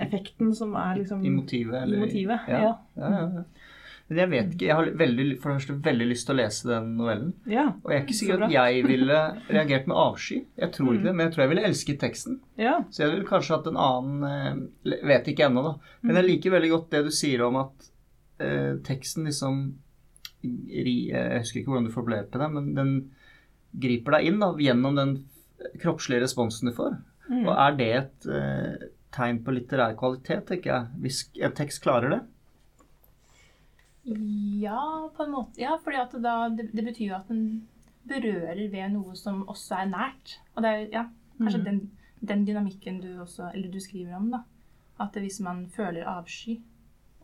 [0.00, 1.82] effekten som er liksom I motivet?
[1.82, 2.60] Eller, I motivet, ja.
[2.60, 3.44] Ja, ja, ja.
[4.08, 4.66] Men jeg vet ikke.
[4.70, 7.32] Jeg har veldig, for det første veldig lyst til å lese den novellen.
[7.46, 7.66] Ja.
[7.84, 9.18] Og jeg er ikke sikker at jeg ville
[9.56, 10.38] reagert med avsky.
[10.56, 11.04] Jeg tror ikke Mm.
[11.08, 12.38] det, men jeg tror jeg ville elsket teksten.
[12.56, 12.76] ja.
[12.90, 15.74] Så jeg ville kanskje hatt en annen eh, Vet ikke ennå, da.
[16.02, 17.90] Men jeg liker veldig godt det du sier om at
[18.40, 19.60] eh, teksten liksom
[20.42, 22.92] Jeg husker ikke hvordan du formulerte det, men den
[23.78, 25.14] griper deg inn da, gjennom den
[25.82, 26.94] kroppslige responsen du får.
[27.28, 27.42] Mm.
[27.44, 32.14] Og er det et eh, tegn på litterær kvalitet, tenker jeg, hvis en tekst klarer
[32.14, 32.20] det?
[34.62, 35.60] Ja, på en måte.
[35.60, 37.68] Ja, fordi at da, det, det betyr jo at den
[38.08, 40.38] berører ved noe som også er nært.
[40.54, 41.04] Og det er ja,
[41.38, 41.66] kanskje mm.
[41.66, 41.80] den,
[42.32, 44.42] den dynamikken du også, eller du skriver om, da.
[45.02, 46.58] At hvis man føler avsky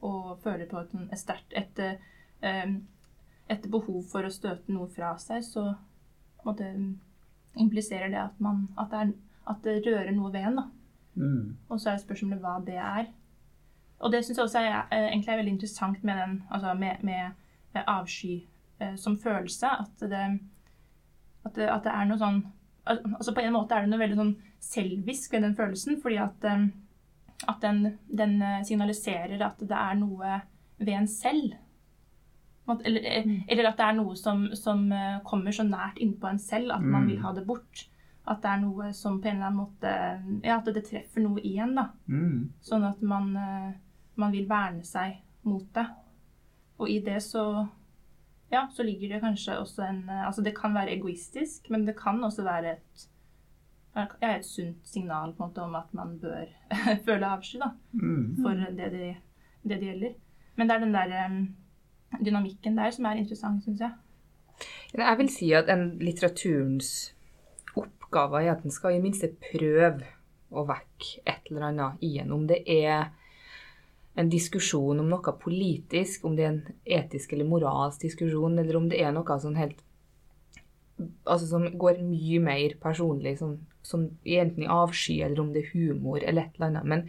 [0.04, 1.80] og føler på et, et sterkt et,
[2.44, 2.76] eh,
[3.50, 5.72] et behov for å støte noe fra seg, så
[6.44, 6.68] måte,
[7.60, 9.12] impliserer det at, man, at, det er,
[9.50, 10.60] at det rører noe ved en.
[10.60, 10.66] da.
[11.14, 11.56] Mm.
[11.68, 13.08] Og så er spørsmålet hva det er.
[14.04, 17.00] Og det syns jeg også er, eh, egentlig er veldig interessant med, den, altså med,
[17.06, 17.30] med,
[17.74, 18.34] med avsky
[18.80, 19.70] eh, som følelse.
[19.80, 20.24] At det,
[21.44, 22.42] at, det, at det er noe sånn
[22.84, 25.96] altså På en måte er det noe veldig sånn selvisk ved den følelsen.
[26.02, 26.66] Fordi at, eh,
[27.48, 28.34] at den, den
[28.68, 30.40] signaliserer at det er noe
[30.78, 31.54] ved en selv.
[32.84, 34.84] Eller, eh, eller at det er noe som, som
[35.24, 37.08] kommer så nært innpå en selv at man Mm.
[37.08, 37.86] vil ha det bort.
[38.26, 41.40] At det er noe som på en eller annen måte Ja, at det treffer noe
[41.44, 41.90] igjen, da.
[42.08, 42.52] Mm.
[42.64, 43.34] Sånn at man,
[44.16, 45.86] man vil verne seg mot det.
[46.78, 47.66] Og i det så
[48.52, 51.96] Ja, så ligger det kanskje også en eh, Altså det kan være egoistisk, men det
[51.98, 53.08] kan også være et
[53.96, 56.44] ja, et sunt signal på en måte om at man bør
[57.06, 58.36] føle avsky da, Mm.
[58.42, 59.16] for det det, det
[59.68, 60.14] det gjelder.
[60.56, 61.54] Men det er den der um,
[62.24, 63.90] dynamikken der som er interessant, syns jeg.
[64.94, 67.14] Jeg vil si at en litteraturens
[67.76, 70.04] oppgave er at den skal i minste prøve
[70.50, 72.32] å vekke et eller annet i en.
[72.32, 73.08] Om det er
[74.14, 76.62] en diskusjon om noe politisk, om det er en
[77.00, 79.82] etisk eller moralsk diskusjon, eller om det er noe sånn helt
[81.26, 85.72] Altså som går mye mer personlig, som, som enten i avsky, eller om det er
[85.72, 86.86] humor, eller et eller annet.
[86.86, 87.02] Men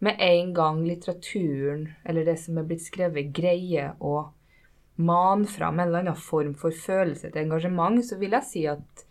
[0.00, 4.14] med en gang litteraturen, eller det som er blitt skrevet, greier å
[4.96, 9.04] mane fram en eller annen form for følelse til engasjement, så vil jeg si at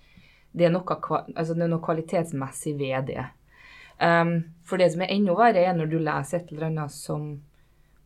[0.58, 0.98] det er noe,
[1.36, 3.30] altså det er noe kvalitetsmessig ved det.
[4.02, 7.30] Um, for det som er enda verre, er når du leser et eller annet som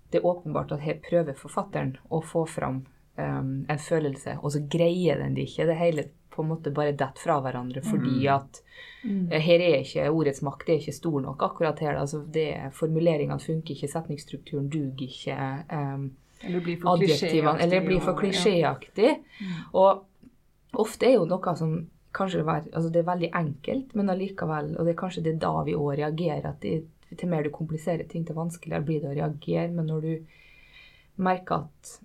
[0.09, 2.83] det er åpenbart at her prøver forfatteren å få fram
[3.17, 5.67] um, en følelse, og så greier den det ikke.
[5.69, 6.05] Det hele
[6.39, 8.61] på en måte bare detter fra hverandre fordi at
[9.03, 9.31] mm.
[9.43, 11.97] her er ikke ordets makt det er ikke stor nok akkurat her.
[11.99, 15.37] Altså det er, formuleringene funker ikke, setningsstrukturen duger ikke.
[15.73, 16.05] Um,
[16.47, 17.63] Eller blir for klisjéaktig.
[17.65, 19.09] eller blir for klisjéaktig.
[19.41, 19.57] Ja.
[19.73, 21.75] Og ofte er jo noe som
[22.15, 25.51] kanskje være, altså det er veldig enkelt, men allikevel, og det er kanskje det da
[25.67, 26.83] vi òg reagerer, at det,
[27.17, 29.71] til mer du kompliserer ting, til vanskeligere blir det å reagere.
[29.73, 30.13] Men når du
[31.25, 31.97] merker at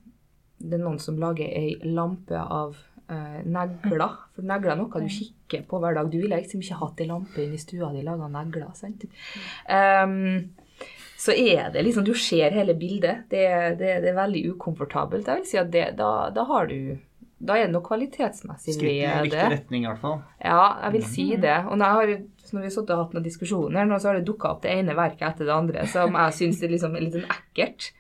[0.64, 2.77] det er noen som lager ei lampe av
[3.12, 6.11] eh, negler, for negler er noe du kikker på hver dag.
[6.11, 8.71] Du ville liksom ikke hatt ei lampe inn i stua di laga av negler.
[8.79, 9.05] sant?
[9.69, 10.55] Um,
[11.25, 13.27] så er det liksom Du ser hele bildet.
[13.31, 13.45] Det,
[13.81, 15.29] det, det er veldig ukomfortabelt.
[15.29, 16.97] Jeg vil si at det, da, da har du
[17.38, 20.20] Da er det noe kvalitetsmessig Skritt i riktig retning, i hvert fall.
[20.40, 21.57] Ja, jeg vil si det.
[21.68, 24.29] Og når, jeg har, når vi har og hatt noen diskusjoner, nå så har det
[24.29, 27.33] dukka opp det ene verket etter det andre som jeg syns er liksom litt sånn
[27.37, 27.90] ekkelt.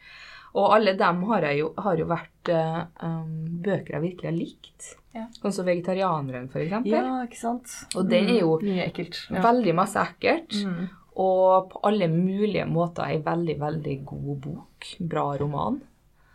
[0.54, 3.30] Og alle dem har, jeg jo, har jo vært eh, um,
[3.64, 4.90] bøker jeg virkelig har likt.
[5.14, 5.24] Ja.
[5.34, 6.94] Sånn som 'Vegetarianeren', for eksempel.
[6.94, 7.74] Ja, ikke sant.
[7.94, 9.18] Og den er jo Mm, Mye ekkelt.
[9.30, 9.42] Ja.
[9.42, 10.54] Veldig masse ekkelt.
[10.62, 10.88] Mm.
[11.16, 14.88] Og på alle mulige måter ei veldig, veldig god bok.
[15.00, 15.80] Bra roman.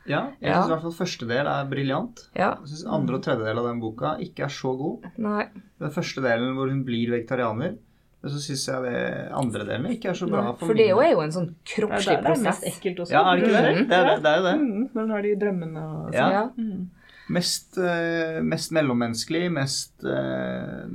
[0.09, 0.55] Ja, jeg Ja.
[0.63, 2.23] syns i hvert fall første del er briljant.
[2.35, 2.55] Ja.
[2.63, 5.05] Jeg syns andre og tredje del av den boka ikke er så god.
[5.21, 5.45] Nei.
[5.79, 7.75] Den første delen hvor hun blir vegetarianer,
[8.21, 10.51] men så syns jeg det andre delen ikke er så bra.
[10.59, 13.11] For det er jo, er en sånn Ja, kroppslig det er mest ekkelt også.
[13.13, 13.75] Ja, er det ikke det?
[13.75, 13.87] Mhm.
[13.89, 14.55] Det er, det, det er jo det.
[14.59, 16.29] Mm, når hun har de drømmene og Ja.
[16.31, 16.49] Ja.
[16.57, 16.89] Mm.
[17.29, 20.89] Mest, uh, mest mellommenneskelig, mest uh,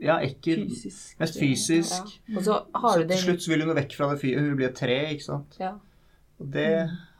[0.00, 0.68] ja, ekkel.
[0.70, 1.18] Fysisk.
[1.18, 2.12] Mest fysisk.
[2.36, 4.38] Og så har Så du til den slutt så vil hun vekk fra det fyret.
[4.46, 5.56] Hun blir et tre, ikke sant.
[5.58, 5.72] ja.
[6.42, 6.68] Og det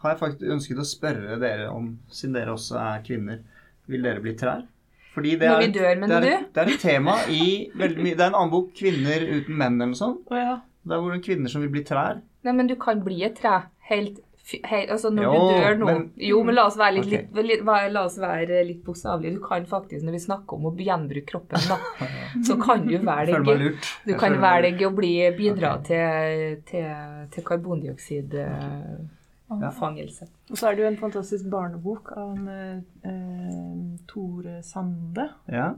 [0.02, 3.42] har jeg faktisk ønsket å spørre dere om, siden dere også er kvinner.
[3.90, 4.64] Vil dere bli trær?
[5.14, 6.46] Fordi det er, dør, det er?
[6.50, 9.76] Det er et tema i veldig mye Det er en annen bok, 'Kvinner uten menn',
[9.78, 10.24] eller noe sånt.
[10.26, 10.56] Oh, ja.
[10.84, 12.18] Der hvor det er kvinner som vil bli trær.
[12.44, 14.18] Nei, men du kan bli et tre helt,
[14.52, 17.26] helt Altså, når Jo, du dør nå men- Jo, men la oss være litt, okay.
[17.32, 19.34] litt, litt La oss være litt bokstavelige.
[19.34, 21.78] Du kan faktisk, når vi snakker om å gjenbruke kroppen, da,
[22.46, 23.72] så kan du velge.
[24.04, 25.84] Du kan velge å bli, bidra okay.
[25.88, 26.84] til, til,
[27.32, 30.24] til karbondioksidfangelse.
[30.50, 32.78] Og så er det jo en fantastisk barnebok av en, eh,
[33.08, 33.74] eh,
[34.06, 35.74] Tore Sande, Ja,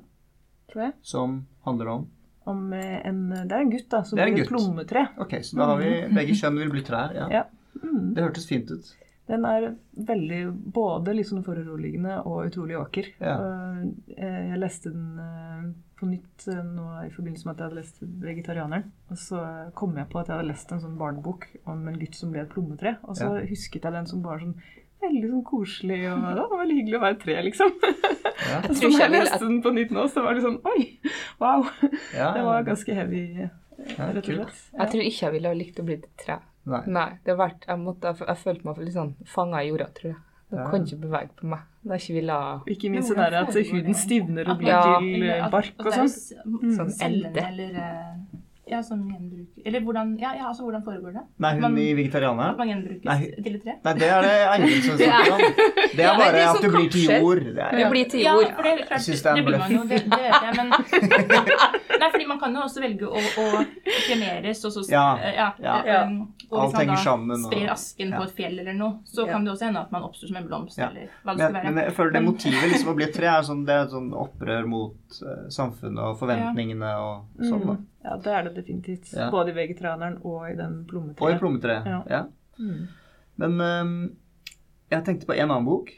[0.72, 0.92] tror jeg.
[1.02, 2.07] som handler om
[2.46, 5.09] Om eh, en, det er en gutt da, som Det en blir et plommetre.
[5.18, 7.12] Ok, så da har vi begge kjønn vil bli trær.
[7.14, 7.29] Ja.
[7.31, 7.42] Ja.
[7.82, 8.14] Mm.
[8.14, 8.94] Det hørtes fint ut.
[9.26, 9.72] Den er
[10.06, 10.40] veldig
[10.72, 13.08] både sånn foruroligende og utrolig vakker.
[13.20, 13.34] Ja.
[14.16, 15.64] Eh, Jeg leste den eh,
[15.98, 18.90] på nytt eh, nå i forbindelse med at jeg hadde lest 'Vegetarianeren'.
[19.10, 19.42] Og så
[19.74, 22.42] kom jeg på at jeg hadde lest en sånn barnebok om en gutt som ble
[22.44, 22.96] et plommetre.
[23.04, 23.46] Og så Ja.
[23.50, 24.54] husket jeg den som bare sånn
[25.02, 27.70] veldig sånn koselig, og det var veldig hyggelig å være et tre, liksom.
[28.46, 28.60] Ja.
[28.78, 30.98] Så når jeg leste den på nytt nå, så var det sånn Oi!
[31.40, 31.66] Wow!
[32.14, 33.48] Ja, Det var ganske heavy, ja,
[34.12, 34.62] rett og slett.
[34.72, 36.38] Jeg tror ikke jeg ville ha likt å bli et tre.
[36.66, 36.81] Nei.
[36.87, 39.87] Nei, det har vært, jeg, måtte, jeg, jeg følte meg litt sånn fanga i jorda,
[39.94, 40.16] tror jeg.
[40.50, 40.64] Jeg Ja.
[40.70, 41.61] kan ikke bevege på meg.
[41.83, 42.38] Det er ikke ville
[42.74, 44.98] Ikke minst det der at huden stivner og blir Ja.
[44.98, 46.11] til bark og sånn.
[46.76, 47.42] Sånn elde.
[47.48, 48.36] eller eh,
[48.68, 51.20] Ja, som gjenbruker Eller hvordan Ja, ja altså hvordan foregår det?
[51.38, 53.18] Nei, hun Man- i At man gjenbrukes Nei.
[53.44, 53.74] til et tre?
[53.85, 55.55] Nei, det er det Eivind som Det er- snakker om.
[55.96, 57.40] Det er Ja, bare det er at du blir til jord.
[57.44, 58.50] Det er, Det blir til Ja, jord.
[58.57, 59.88] for det, klart, Jeg syns det, er en blir man jo, bløff.
[59.88, 60.68] det, det vet jeg, men
[62.00, 63.46] Nei, fordi man kan jo også velge å, å
[64.07, 65.76] kremeres, og så Ja, ja, ja.
[65.87, 66.18] eh, um,
[66.50, 68.18] Og Alt hvis man henger da sammen, og- sprer asken ja.
[68.18, 69.33] på et fjell eller noe, så Ja.
[69.33, 70.88] kan det også hende at man oppstår som en blomst, Ja.
[70.90, 71.64] eller hva det Men, skal være.
[71.74, 73.90] men jeg føler det motivet liksom å bli et tre er sånn, det er et
[73.90, 77.66] sånn opprør mot uh, samfunnet og forventningene og sånn.
[77.66, 77.76] da.
[78.06, 79.10] Ja, det er det definitivt.
[79.16, 79.30] Ja.
[79.34, 81.26] Både i vegetraneren og i den plommetreet.
[81.26, 81.88] Og i plommetreet.
[81.90, 82.00] Ja.
[82.10, 82.22] Ja.
[82.58, 82.84] Mm.
[83.42, 83.94] Men um,
[84.92, 85.90] jeg tenkte på en annen bok,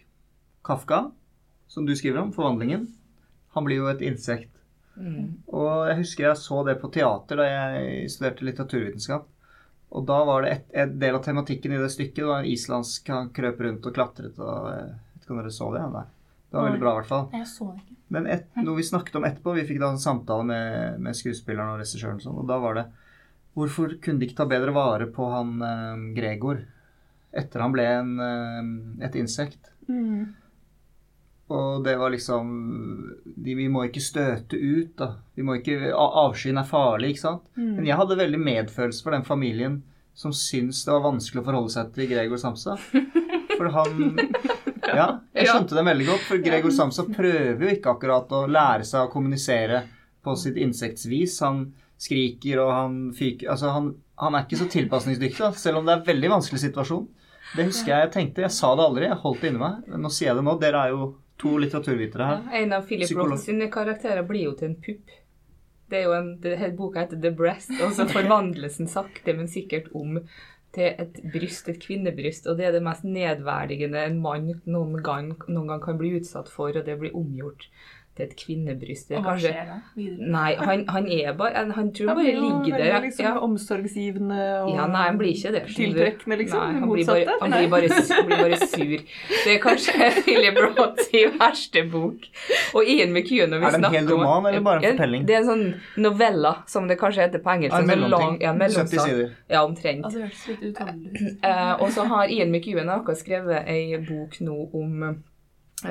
[0.64, 1.10] Kafka,
[1.68, 2.86] som du skriver om, 'Forvandlingen'.
[3.56, 4.52] Han blir jo et insekt.
[4.96, 5.42] Mm.
[5.46, 9.28] Og jeg husker jeg så det på teater da jeg studerte litteraturvitenskap.
[9.88, 12.16] Og da var det et, en del av tematikken i det stykket.
[12.16, 15.54] Det var en islandsk Han krøp rundt og klatret og jeg vet ikke om dere
[15.54, 15.84] så det?
[15.94, 16.04] Nei.
[16.48, 17.26] Det var veldig bra, i hvert fall.
[17.36, 17.94] Jeg så ikke.
[18.14, 21.74] Men et, noe vi snakket om etterpå, vi fikk da en samtale med, med skuespilleren
[21.74, 22.88] og regissøren, og sånn, og da var det
[23.58, 26.60] Hvorfor kunne de ikke ta bedre vare på han eh, Gregor
[27.34, 28.68] etter han ble en, eh,
[29.08, 29.72] et insekt?
[29.90, 30.28] Mm.
[31.48, 32.52] Og det var liksom
[33.24, 35.10] de, Vi må ikke støte ut, da.
[35.34, 37.44] Vi må ikke, Avskyen er farlig, ikke sant?
[37.56, 37.72] Mm.
[37.80, 39.80] Men jeg hadde veldig medfølelse for den familien
[40.18, 42.74] som syntes det var vanskelig å forholde seg til Gregor Samsa.
[43.58, 44.14] For han
[44.96, 46.24] Ja, jeg skjønte det veldig godt.
[46.28, 49.82] For Gregor Samsa prøver jo ikke akkurat å lære seg å kommunisere
[50.24, 51.38] på sitt insektsvis.
[51.44, 51.66] Han
[51.98, 56.02] skriker og han fyker Altså, han, han er ikke så tilpasningsdyktig, selv om det er
[56.02, 57.06] en veldig vanskelig situasjon.
[57.56, 58.44] Det husker jeg jeg tenkte.
[58.44, 59.78] Jeg sa det aldri, jeg holdt det inni meg.
[59.88, 60.58] Men nå sier jeg det nå.
[60.60, 61.06] Dere er jo
[61.38, 62.60] to litteraturvitere Ja, her.
[62.62, 63.10] en av Philip.
[63.16, 65.14] Roth sine karakterer blir jo til en pupp.
[65.88, 69.48] Det er jo en, det, boka heter The Breast, og så forvandles den sakte, men
[69.48, 70.18] sikkert om
[70.76, 72.46] til et bryst, et kvinnebryst.
[72.46, 76.50] Og det er det mest nedverdigende en mann noen gang, noen gang kan bli utsatt
[76.52, 77.68] for, og det blir omgjort
[78.18, 79.12] til et kvinnebryst.
[79.14, 80.28] Og hva kanskje- skjer da videre?
[80.34, 83.00] Nei, han, han er bare Han, han tror Han bare blir ligger der.
[83.06, 83.32] liksom ja.
[83.46, 85.62] omsorgsgivende og Ja, nei, han blir ikke det.
[85.76, 86.58] tiltrekkende, liksom.
[86.60, 88.98] Nei, han, blir bare, han, blir bare, han blir bare sur.
[89.44, 92.28] Det er kanskje Philip Roths verste bok.
[92.74, 95.26] Og Ian McEwan Er det en hel om- roman, eller bare en fortelling?
[95.28, 95.66] Det er en sånn
[96.04, 97.74] novella, som det kanskje heter på engelsk.
[97.76, 98.42] En en sånn mellomting.
[98.42, 99.30] Ja, 70 sider.
[99.48, 100.04] Ja, omtrent.
[100.04, 101.44] Altså, det hørtes litt utholdelig ut.
[101.44, 105.22] Eh, og så har Ian McEwan akkurat skrevet ei bok nå om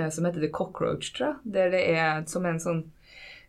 [0.09, 1.53] som heter The Cockroach, tror jeg.
[1.53, 2.83] Der det er som en sånn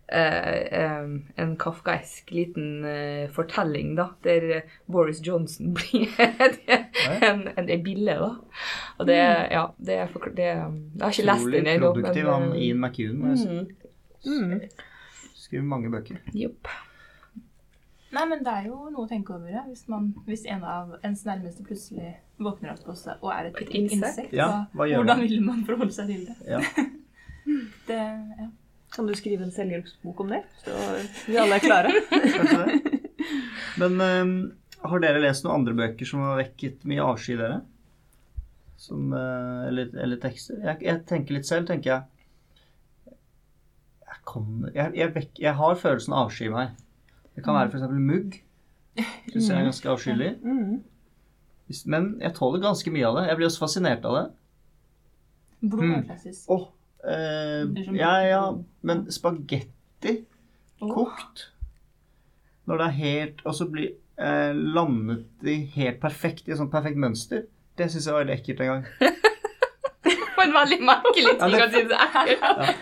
[0.09, 4.11] eh, eh, en kafkaesk liten eh, fortelling, da.
[4.24, 8.31] Der eh, Boris Johnson blir en, en, en bille, da.
[8.98, 9.18] Og det
[9.53, 12.53] Ja, det er for, det, Jeg har ikke lest Utrolig den ennå, produktiv, men han
[12.53, 13.18] eh, Ian McEwan.
[13.18, 13.48] må jeg si.
[13.48, 13.74] mm,
[14.29, 14.61] Mm.
[15.38, 16.16] Skriver mange bøker.
[16.35, 16.66] Jopp.
[18.14, 19.62] Nei, men det er jo noe å tenke over ja.
[19.68, 23.99] hvis, man, hvis en av ens nærmeste plutselig våkner opp og er et, Et insekt.
[23.99, 24.37] insekt?
[24.37, 25.27] Ja, hva gjør hvordan man?
[25.29, 26.37] vil man forholde seg til det?
[26.49, 26.62] Ja.
[27.90, 28.49] det ja.
[28.94, 30.40] Kan du skrive en selvhjelpsbok om det?
[30.62, 30.73] Så
[31.27, 31.92] vi alle er klare.
[33.81, 34.33] Men ehm,
[34.81, 37.59] har dere lest noen andre bøker som har vekket mye avsky i dere?
[38.81, 40.62] Som, uh, eller, eller tekster?
[40.64, 43.16] Jeg, jeg tenker litt selv, tenker jeg
[44.07, 46.77] Jeg, kommer, jeg, jeg, vek, jeg har følelsen av avsky i meg.
[47.38, 47.85] Det kan være f.eks.
[48.03, 48.38] mugg.
[49.31, 50.31] Syns jeg er ganske avskyelig.
[50.42, 50.81] Mm.
[51.92, 53.27] Men jeg tåler ganske mye av det.
[53.29, 54.24] Jeg blir også fascinert av det.
[55.68, 56.05] Blod er Mm.
[56.09, 56.51] klassisk.
[56.55, 56.64] Åh,
[57.12, 58.42] eh, ja, ja,
[58.83, 60.16] men spagetti
[60.81, 61.48] kokt
[62.68, 66.70] Når det er helt Og så blir eh, landet de helt perfekt i et sånt
[66.70, 67.42] perfekt mønster.
[67.79, 68.85] Det syns jeg var veldig ekkelt en gang.
[70.38, 71.83] På en veldig merkelig ting å si.
[71.90, 72.74] det er.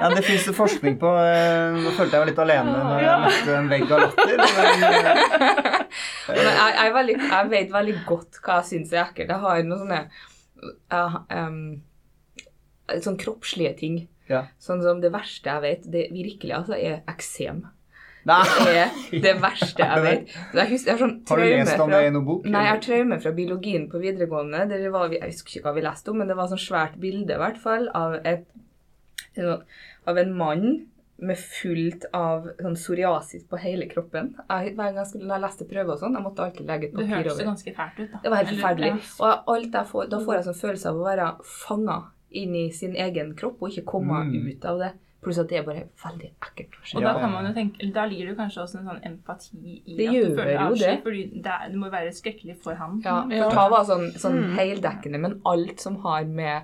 [0.00, 1.10] Ja, Det fins forskning på.
[1.22, 4.36] eh, Nå følte jeg meg litt alene når jeg møtte en vegg av latter.
[4.36, 5.84] Men, eh,
[6.28, 9.28] Men jeg, jeg, veldig, jeg vet veldig godt hva jeg syns er ekkelt.
[9.34, 10.00] Jeg har noen sånne
[10.64, 11.82] jeg, um,
[13.04, 13.94] Sånn kroppslige ting.
[14.28, 14.42] Ja.
[14.60, 17.62] Sånn som det verste jeg vet, det virkelig altså, er eksem.
[18.28, 20.34] nei, Det er det verste jeg vet.
[20.56, 22.46] Jeg husker, jeg har sånn har du lest om det i noen bok?
[22.48, 24.62] Nei, jeg har traume fra biologien på videregående.
[24.70, 27.36] Det var, jeg husker ikke hva vi leste om, men det var sånn svært bilde
[27.36, 28.46] i hvert fall av, et,
[30.06, 30.86] av en mann
[31.18, 34.34] med fullt av sånn psoriasis på hele kroppen.
[34.50, 36.92] Jeg, hver gang jeg skulle- jeg leste prøver og sånn, jeg måtte alltid legge et
[36.92, 37.22] papir over.
[37.22, 38.18] Det hørtes ganske fælt ut, da.
[38.22, 39.20] Det var helt forferdelig.
[39.20, 42.70] Og alt jeg får, da får jeg sånn følelse av å være fanga inn i
[42.70, 44.48] sin egen kropp og ikke komme Mm.
[44.56, 44.92] ut av det.
[45.22, 46.96] Pluss at det er bare veldig ekkelt.
[46.96, 49.96] Og da kan man jo tenke, da ligger det kanskje også en sånn empati i
[49.96, 51.02] Det at du føler jo avsky, det.
[51.04, 53.00] fordi det, det må være skrekkelig for han.
[53.02, 53.48] Ja, for Ja.
[53.50, 54.56] ta var sånn, sånn Mm.
[54.58, 56.62] heldekkende, men alt som har med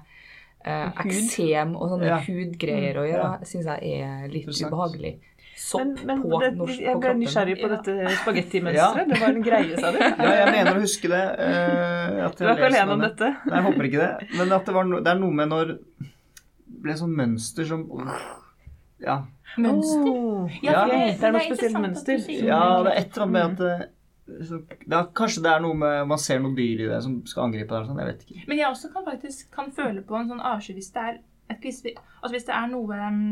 [0.64, 2.18] eh, eksem og sånne Ja.
[2.20, 3.44] hudgreier å gjøre, Ja.
[3.44, 5.18] syns jeg er litt ubehagelig.
[5.60, 9.08] Sopp Men, men på, det, norsk, jeg ble nysgjerrig på dette spagettimønsteret.
[9.10, 9.98] Det var en greie, sa du?
[10.24, 11.24] Ja, jeg mener å huske det.
[11.38, 13.28] eh, at Du er ikke alene om dette.
[13.44, 14.28] Nei, jeg håper ikke det.
[14.38, 15.78] Men at det, var no, det er noe med når det
[16.80, 17.84] ble sånn mønster som
[19.00, 19.18] Ja.
[19.58, 20.08] Mønster.
[20.08, 20.86] Oh, Ja.
[20.86, 22.18] Det er noe spesielt mønster.
[22.28, 23.88] ja, det er et eller annet med at det,
[24.46, 27.48] så, ja, Kanskje det er noe med Man ser noe dyr i det som skal
[27.48, 27.88] angripe deg.
[27.88, 28.44] Sånn, jeg vet ikke.
[28.50, 31.18] Men jeg også kan faktisk kan føle på en sånn avsky hvis det er
[31.50, 31.66] et,
[32.20, 33.22] altså hvis det er noe um,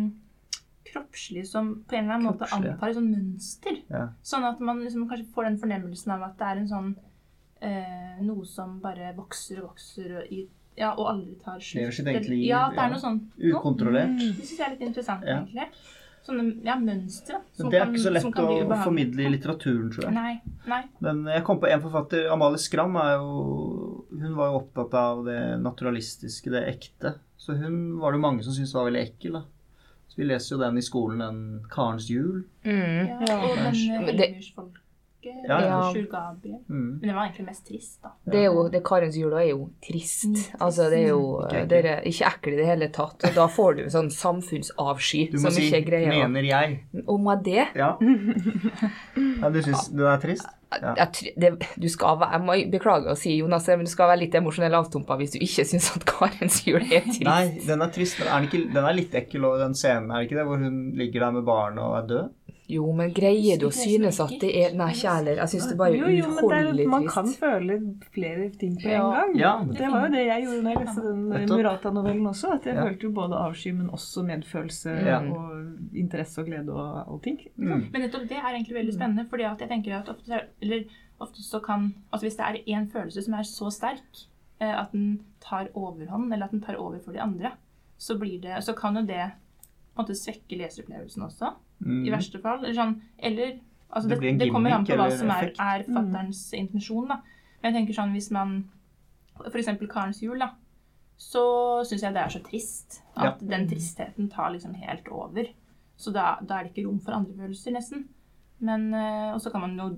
[0.88, 3.80] kroppslig som på en eller annen måte antar et sånn mønster.
[3.92, 4.04] Ja.
[4.26, 8.14] Sånn at man liksom kanskje får den fornemmelsen av at det er en sånn uh,
[8.24, 10.42] Noe som bare vokser og vokser og, i,
[10.78, 11.78] ja, og aldri tar slutt.
[11.82, 13.30] Lever sitt eget liv, Ja, det er noe sånt.
[13.36, 14.16] Ukontrollert.
[14.16, 14.40] Ukontrollert.
[14.40, 15.68] Det syns jeg er litt interessant, egentlig.
[16.26, 17.40] Sånne ja, mønstre.
[17.56, 20.14] som det er ikke så lett kan å formidle i litteraturen, tror jeg.
[20.16, 20.56] Nei.
[20.68, 20.82] nei.
[21.04, 25.22] Men jeg kom på en forfatter, Amalie Skram, er jo, hun var jo opptatt av
[25.28, 27.14] det naturalistiske, det ekte.
[27.38, 29.38] Så hun var det mange som syntes var veldig ekkel.
[29.38, 29.44] da.
[30.08, 32.44] Så Vi leser jo den i skolen, den 'Karens jul'.
[32.64, 33.24] Mm.
[33.28, 33.98] Ja, og den kanskje.
[34.08, 34.84] eh,
[35.28, 35.78] Det- Ja, ja.
[35.92, 36.58] Sjur Gabriel.
[36.68, 36.98] Mm.
[37.00, 38.10] Men det var egentlig mest trist, da.
[38.26, 40.24] Det er jo, det Karens jul er jo trist.
[40.28, 43.24] Mm, Altså, det er jo Ikke det er ikke ekkel i det hele tatt.
[43.28, 46.12] Og da får du sånn samfunnsavsky Du må som si ikke er greia.
[46.28, 47.04] 'mener jeg'.
[47.06, 47.96] Om jeg det Ja.
[49.42, 50.46] ja du syns du er trist?
[50.70, 50.92] Ja.
[50.98, 51.50] jeg, det,
[51.80, 54.74] du skal være, jeg må beklage å si, Jonas, men du skal være litt emosjonell
[54.76, 57.22] avtumpa hvis du ikke syns at Karens jul er trist.
[57.24, 58.18] Nei, den er trist.
[58.20, 60.46] Men er den, ikke, den er litt ekkel, og den scenen, er det ikke det?
[60.50, 62.28] Hvor hun ligger der med barnet og er død?
[62.68, 65.38] Jo, men greier du å synes at det er Nei, ikke heller.
[65.40, 66.26] Jeg syns det bare er jo, trist.
[66.26, 67.76] det uutholdelig man kan føle
[68.12, 69.30] flere ting på en gang.
[69.40, 69.52] Ja.
[69.64, 72.50] Det var jo det jeg gjorde når jeg leste den Murata-novellen også.
[72.58, 72.84] At jeg Ja.
[72.84, 75.18] følte jo både avsky, men også medfølelse Ja.
[75.20, 77.38] og interesse og glede og allting.
[77.56, 77.88] Mm.
[77.92, 80.84] Men nettopp det er egentlig veldig spennende, fordi at jeg tenker at ofte, eller,
[81.20, 84.26] ofte så kan Altså hvis det er én følelse som er så sterk
[84.60, 87.52] eh, at den tar overhånd, eller at den tar over for de andre,
[87.96, 89.32] så, blir det, så kan jo det
[89.96, 91.54] på en måte svekke leseropplevelsen også,
[91.84, 92.04] Mm.
[92.06, 92.62] i verste fall.
[92.64, 93.58] Eller sånn Eller
[93.88, 97.20] altså Det det, det, kommer an på hva som er, er fatterens intensjon, da.
[97.60, 98.58] Men jeg tenker sånn hvis man
[99.38, 99.70] F.eks.
[99.90, 100.52] Karens jul, da.
[101.18, 101.42] Så
[101.86, 105.48] syns jeg det er så trist at den tristheten tar liksom helt over.
[105.98, 108.04] Så da, da er det ikke rom for andre følelser, nesten.
[108.62, 109.88] Men, eh, Og så kan man jo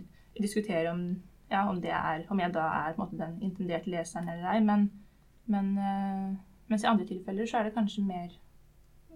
[0.41, 3.91] diskutere om, ja, om, det er, om jeg da er på en måte, den intenderte
[3.91, 4.61] leseren eller ei.
[4.61, 4.91] Men,
[5.47, 6.37] men eh,
[6.68, 8.33] mens i andre tilfeller så er det kanskje mer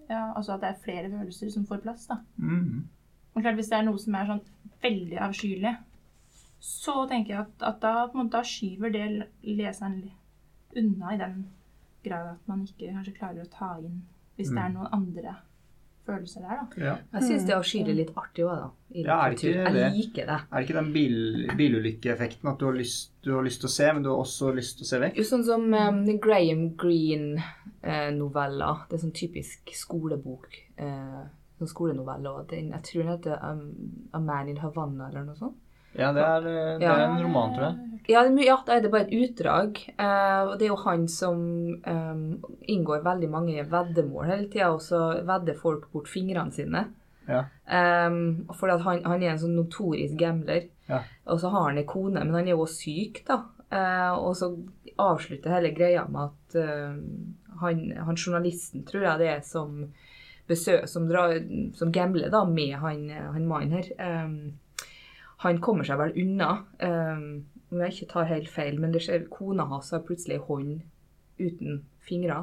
[0.09, 2.07] ja, altså at det er flere følelser som får plass.
[2.07, 2.17] da.
[2.37, 2.89] Mm.
[3.35, 4.43] Og klart Hvis det er noe som er sånn
[4.83, 5.77] veldig avskyelig,
[6.61, 10.11] så tenker jeg at, at da, på en måte, da skyver det leseren
[10.77, 11.47] unna i den
[12.05, 14.03] grad at man ikke kanskje klarer å ta inn
[14.37, 14.75] hvis det er Mm.
[14.75, 15.37] noen andre
[16.07, 16.59] følelser der.
[16.61, 16.85] da.
[16.85, 16.95] Ja.
[17.15, 18.69] Jeg syns det er avskyelig litt artig òg, da.
[18.95, 19.81] I Ja, er det ikke det?
[19.81, 20.39] Jeg liker det.
[20.41, 21.17] Er det ikke den bil,
[21.59, 24.53] bilulykkeeffekten at du har, lyst, du har lyst til å se, men du har også
[24.55, 25.19] lyst til å se vekk?
[25.19, 28.71] Jo, sånn som um, Graham Greene-novella.
[28.91, 30.61] det er sånn typisk skolebok.
[30.77, 31.25] Eh,
[31.59, 32.29] sånn skolenovelle.
[32.31, 33.67] Og den, jeg tror den heter um,
[34.13, 35.59] A Man in Havana eller noe sånt.
[35.95, 36.47] Ja, det er,
[36.80, 37.90] det er en roman, tror jeg.
[38.05, 39.78] Ja, ja, det er bare et utdrag.
[39.97, 41.38] eh, og det er jo han som
[41.86, 42.24] um,
[42.68, 46.84] inngår veldig mange veddemål hele tida, og så vedder folk bort fingrene sine.
[47.24, 47.47] Ja.
[47.64, 50.68] Um, for han, han er en sånn notorisk gambler.
[50.90, 51.01] Ja.
[51.32, 53.40] Og så har han ei kone, men han er jo også syk, da.
[53.74, 54.51] Eh, og så
[55.01, 56.99] avslutter hele greia med at eh,
[57.62, 59.78] han, han journalisten, tror jeg det er, som
[60.51, 61.38] besøk, som, drar,
[61.74, 63.88] som gambler da med han, han mannen her.
[63.97, 64.36] Um,
[65.45, 66.51] han kommer seg vel unna,
[66.82, 67.24] um,
[67.72, 70.82] om jeg ikke tar helt feil, men det skjer, kona hans har plutselig hånd
[71.40, 72.42] uten fingre.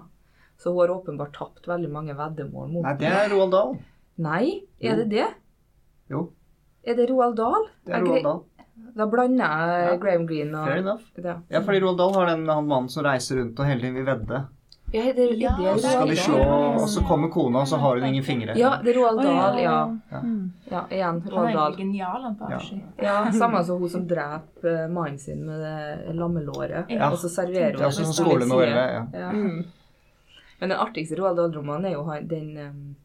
[0.61, 3.75] Så hun har åpenbart tapt veldig mange veddemål mot Nei, det er Roald Dahl.
[4.21, 4.45] Nei,
[4.79, 5.27] er det det?
[6.11, 6.27] Jo,
[6.83, 7.67] Er det Roald Dahl?
[7.85, 8.41] det er Roald Dahl.
[8.97, 9.97] Da blander jeg Ja.
[10.01, 11.03] Graham Greene og Fair enough.
[11.23, 11.35] ja.
[11.49, 14.05] Ja, fordi Roald Dahl har den han mannen som reiser rundt og hele tiden vil
[14.05, 14.39] vedde.
[14.91, 16.23] Ja, det, det, Ja, det er skal Roald de Dahl.
[16.25, 16.39] slå,
[16.83, 18.55] og så kommer kona, og så har hun ingen fingre.
[18.59, 19.21] Ja, det er Roald.
[19.23, 19.75] Dahl, ja.
[20.11, 20.19] Ja.
[20.19, 21.21] igjen, Ja, igjen.
[21.21, 21.75] Han er Roald Dahl.
[21.77, 22.59] genial han på Ja.
[23.03, 26.85] Ja, Samme som hun som dreper eh, mannen sin med det lammelåret.
[26.91, 27.11] Ja.
[27.11, 28.83] Og så serverer hun Ja, også det sånn på litt skolenovelle.
[28.91, 29.05] Ja.
[29.19, 29.31] Ja.
[29.31, 29.63] Mm.
[30.59, 32.95] Men den artigste Roald Dahl-romanen er jo den um,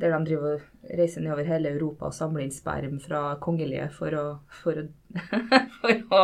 [0.00, 0.60] Der de driver og
[0.98, 4.26] reiser nedover hele Europa og samler inn sperm fra kongelige for å
[4.62, 4.86] For å,
[5.80, 6.22] for å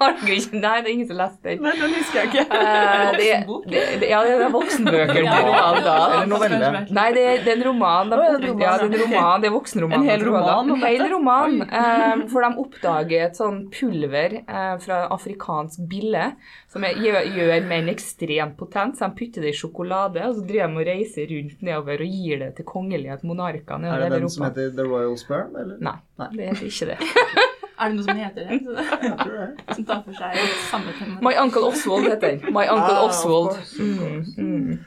[0.00, 1.60] Herregud, Nei, det er ingen som leste den.
[1.64, 2.44] Nei, den husker jeg ikke.
[2.48, 3.26] Uh, det,
[3.68, 5.20] det, det, ja, det er voksenbøker.
[5.26, 5.96] Ja, roman, da.
[6.06, 6.70] Eller novelle.
[6.96, 8.12] Nei, det, det er en roman.
[8.12, 9.98] Da, ja, det er en roman, det er voksenroman.
[10.00, 11.58] En hel roman En hel roman.
[11.66, 16.30] Uh, for de oppdager et sånn pulver uh, fra afrikansk bille
[16.70, 18.96] som er, gjør, gjør menn ekstremt potent.
[18.98, 22.18] Så de putter det i sjokolade, og så driver de og reiser rundt nedover og
[22.20, 25.78] gir det til kongelige monarker Er det den den som heter The Royal Sperm, eller?
[25.80, 26.28] Nei, Nei.
[26.36, 26.98] det er ikke det.
[27.80, 28.56] Er det noe som heter det?
[29.08, 29.74] Jeg tror det.
[29.74, 31.14] som tar for seg samme tema?
[31.24, 32.52] My Uncle Oswald heter den.
[32.52, 33.54] My Uncle Ah, of Oswald.
[33.54, 34.34] course, of Mm, course.
[34.36, 34.78] mm.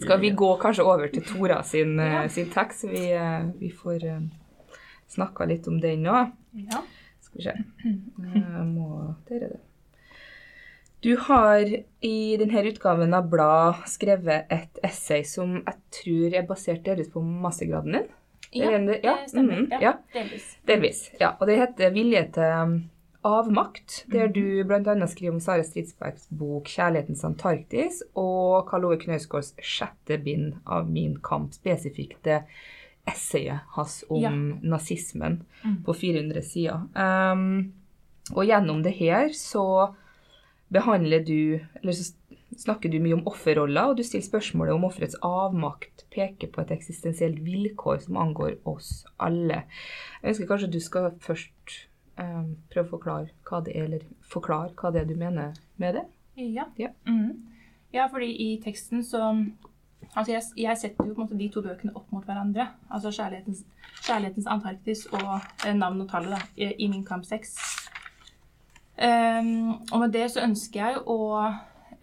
[0.00, 2.28] Skal vi gå kanskje over til Tora sin, eh, Ja.
[2.28, 2.84] sin tekst?
[2.88, 4.22] Vi, eh, vi får uh,
[5.12, 6.14] snakka litt om den nå.
[6.54, 6.80] Ja.
[7.20, 7.54] Skal vi se.
[7.84, 9.60] Jeg må Der er det.
[11.00, 11.64] Du har
[12.00, 17.22] i denne utgaven av Blad skrevet et essay som jeg tror er basert delvis på
[17.24, 18.08] mastergraden din.
[18.52, 19.60] Ja, det- stemmer.
[19.62, 19.92] mhm, Ja, ja.
[20.12, 20.56] delvis.
[20.66, 21.10] Delvis.
[21.20, 21.36] ja.
[21.40, 22.90] Og det heter 'Vilje til um,
[23.24, 25.06] avmakt', der du bl.a.
[25.06, 31.16] skriver om Sara Stridsbergs bok 'Kjærlighetens Antarktis' og Karl Ove Knausgårds sjette bind av 'Min
[31.22, 32.42] kamp', spesifikt det
[33.08, 34.30] essayet hans om Ja.
[34.62, 35.82] nazismen Mm.
[35.84, 36.88] på 400 sider.
[36.96, 37.72] Um,
[38.36, 39.94] og gjennom det her så
[40.72, 42.12] behandler du Eller så
[42.58, 46.72] snakker du mye om offerroller, og du stiller spørsmålet om offerets avmakt peker på et
[46.74, 49.62] eksistensielt vilkår som angår oss alle.
[50.20, 51.76] Jeg ønsker kanskje du skal først
[52.18, 52.42] eh,
[52.72, 56.06] prøve å forklare hva det er, eller forklare hva det er du mener med det.
[56.40, 56.66] Ja.
[56.80, 56.90] Ja.
[57.06, 57.32] mm.
[57.94, 59.34] ja, fordi i teksten så
[60.16, 62.64] Altså, jeg, jeg setter jo på en måte de to bøkene opp mot hverandre.
[62.90, 63.60] Altså 'Kjærlighetens,
[64.02, 67.52] kjærlighetens Antarktis' og eh, 'Navn og tallet' da, i, i Min kamp 6.
[69.00, 71.20] Ehm, og med det så ønsker jeg å,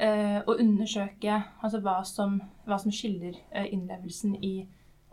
[0.01, 4.55] eh, å undersøke altså hva som, hva som skiller eh, innlevelsen i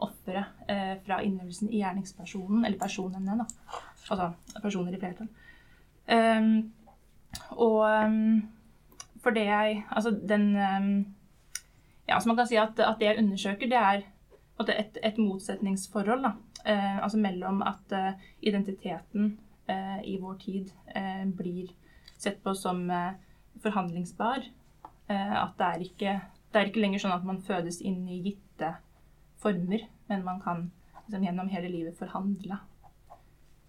[0.05, 3.47] offeret eh, fra innlevelsen i gjerningspersonen, eller personene, da.
[4.09, 4.32] Altså
[4.62, 5.28] personer i flertall.
[6.09, 6.72] Um,
[7.57, 8.43] og um,
[9.24, 11.07] for det jeg Altså den um,
[12.05, 14.03] Ja, så man kan si at, at det jeg undersøker, det er
[14.68, 19.35] et, et motsetningsforhold da, Uh, altså mellom at uh, identiteten
[20.05, 21.71] i vår tid eh, blir
[22.19, 23.17] sett på som eh,
[23.62, 24.45] forhandlingsbar.
[25.07, 26.15] Eh, at det er, ikke,
[26.53, 28.75] det er ikke lenger sånn at man fødes inn i gitte
[29.43, 30.69] former, men man kan
[31.05, 32.59] liksom, gjennom hele livet forhandle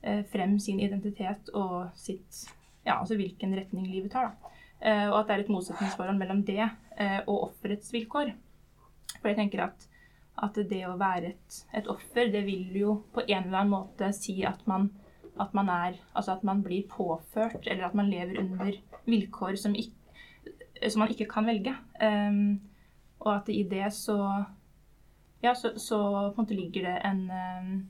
[0.02, 2.46] eh, frem sin identitet og sitt
[2.86, 4.32] ja, altså hvilken retning livet tar.
[4.32, 4.54] Da.
[4.86, 8.32] Eh, og at det er et motsetningsforhold mellom det eh, og offerets vilkår.
[9.18, 9.88] For jeg tenker at,
[10.46, 14.12] at det å være et, et offer, det vil jo på en eller annen måte
[14.16, 14.92] si at man,
[15.40, 18.72] at man er Altså at man blir påført, eller at man lever under
[19.06, 19.92] vilkår som, ikke,
[20.90, 21.76] som man ikke kan velge.
[22.02, 22.62] Um,
[23.20, 24.44] og at i det så
[25.44, 27.90] Ja, så, så på en måte ligger det en um,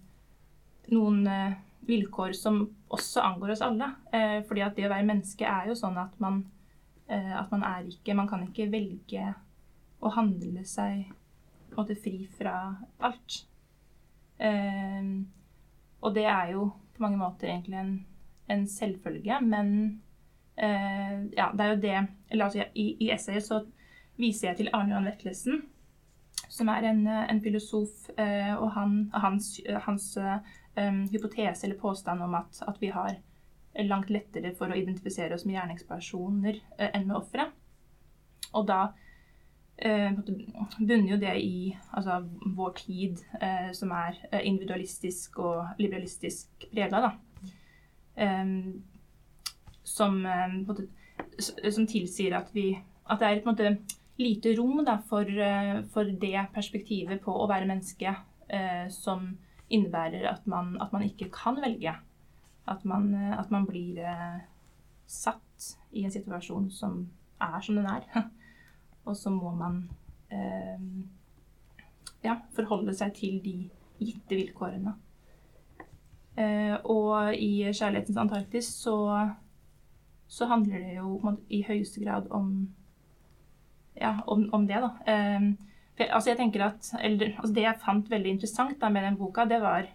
[0.91, 1.53] noen uh,
[1.87, 3.87] vilkår som også angår oss alle.
[4.13, 6.41] Uh, fordi at det å være menneske er jo sånn at man,
[7.11, 9.33] uh, at man er ikke Man kan ikke velge
[10.01, 11.05] å handle seg
[11.69, 13.45] på en måte fri fra alt.
[14.39, 15.27] Um,
[16.01, 17.93] og det er jo på mange måter egentlig en,
[18.51, 19.71] en selvfølge, men
[20.57, 21.95] eh, ja, det er jo det
[22.29, 23.61] Eller altså, i, i essayet så
[24.17, 25.63] viser jeg til Arne Johan Vetlesen,
[26.49, 30.37] som er en, en filosof, eh, og han, hans, hans eh,
[30.79, 33.17] um, hypotese eller påstand om at, at vi har
[33.83, 37.49] langt lettere for å identifisere oss med gjerningspersoner eh, enn med ofre.
[38.55, 42.21] Og da eh, på en måte bunner jo det i altså,
[42.55, 47.11] vår tid, eh, som er eh, individualistisk og liberalistisk prega, da.
[49.83, 50.87] Som, eh, måte,
[51.67, 52.69] som tilsier at vi
[53.05, 53.77] At det er en måte
[54.17, 58.15] lite rom da, for, eh, for det perspektivet på å være menneske
[58.49, 59.27] eh, som
[59.69, 61.95] innebærer at man, at man ikke kan velge.
[62.67, 64.39] At man, eh, at man blir eh,
[65.05, 67.05] satt i en situasjon som
[67.41, 68.07] er som den er.
[69.05, 69.83] Og så må man
[70.33, 70.85] eh,
[72.25, 73.57] ja, forholde seg til de
[74.01, 74.95] gitte vilkårene.
[76.35, 79.29] Eh, og i 'Kjærlighetens Antarktis' så,
[80.27, 82.75] så handler det jo i høyeste grad om
[83.95, 85.13] ja, om, om det, da.
[85.13, 85.53] Eh,
[85.97, 89.17] for, altså jeg tenker at, eller, altså Det jeg fant veldig interessant da med den
[89.17, 89.87] boka, det var,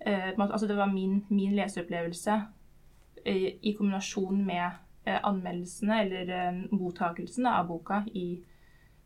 [0.00, 2.42] eh, altså det var min, min leseopplevelse
[3.24, 4.70] eh, i kombinasjon med
[5.06, 8.42] anmeldelsene eller eh, mottakelsen av boka i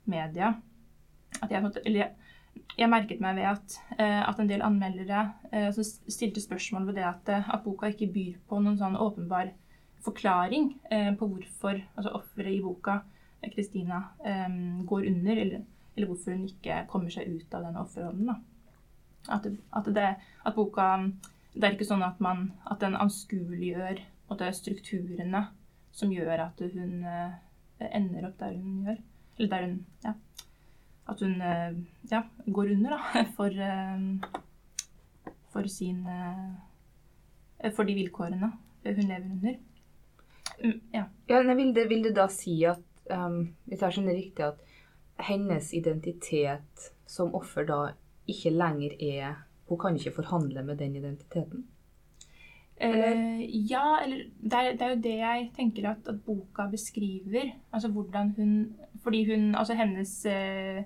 [0.08, 0.54] media.
[1.50, 2.10] Jeg, jeg,
[2.78, 5.70] jeg merket meg ved at, eh, at en del anmeldere eh,
[6.08, 9.52] stilte spørsmål ved det at, eh, at boka ikke byr på noen sånn åpenbar
[10.06, 13.00] forklaring eh, på hvorfor altså offeret i boka,
[13.42, 15.64] eh, Kristina, eh, går under, eller,
[15.96, 18.44] eller hvorfor hun ikke kommer seg ut av den offerrollen.
[19.28, 19.46] At,
[19.76, 19.88] at,
[20.46, 21.10] at boka
[21.58, 23.98] Det er ikke sånn at, man, at den anskueliggjør
[24.54, 25.40] strukturene
[25.98, 27.36] som gjør at hun eh,
[27.90, 28.98] ender opp der hun gjør.
[29.38, 30.14] Eller der hun Ja.
[31.08, 31.78] At hun eh,
[32.10, 36.04] ja, går under, da, for, eh, for sin
[37.74, 38.52] For de vilkårene
[38.84, 39.56] hun lever under.
[40.64, 41.04] Mm, ja.
[41.28, 45.72] Ja, vil, det, vil det da si at um, Hvis jeg skjønner riktig, at hennes
[45.74, 47.80] identitet som offer da
[48.28, 51.66] ikke lenger er Hun kan ikke forhandle med den identiteten?
[52.80, 57.50] Eh, ja, eller det er, det er jo det jeg tenker at, at boka beskriver.
[57.72, 58.52] Altså hvordan hun
[59.02, 60.84] Fordi hun Altså hennes eh,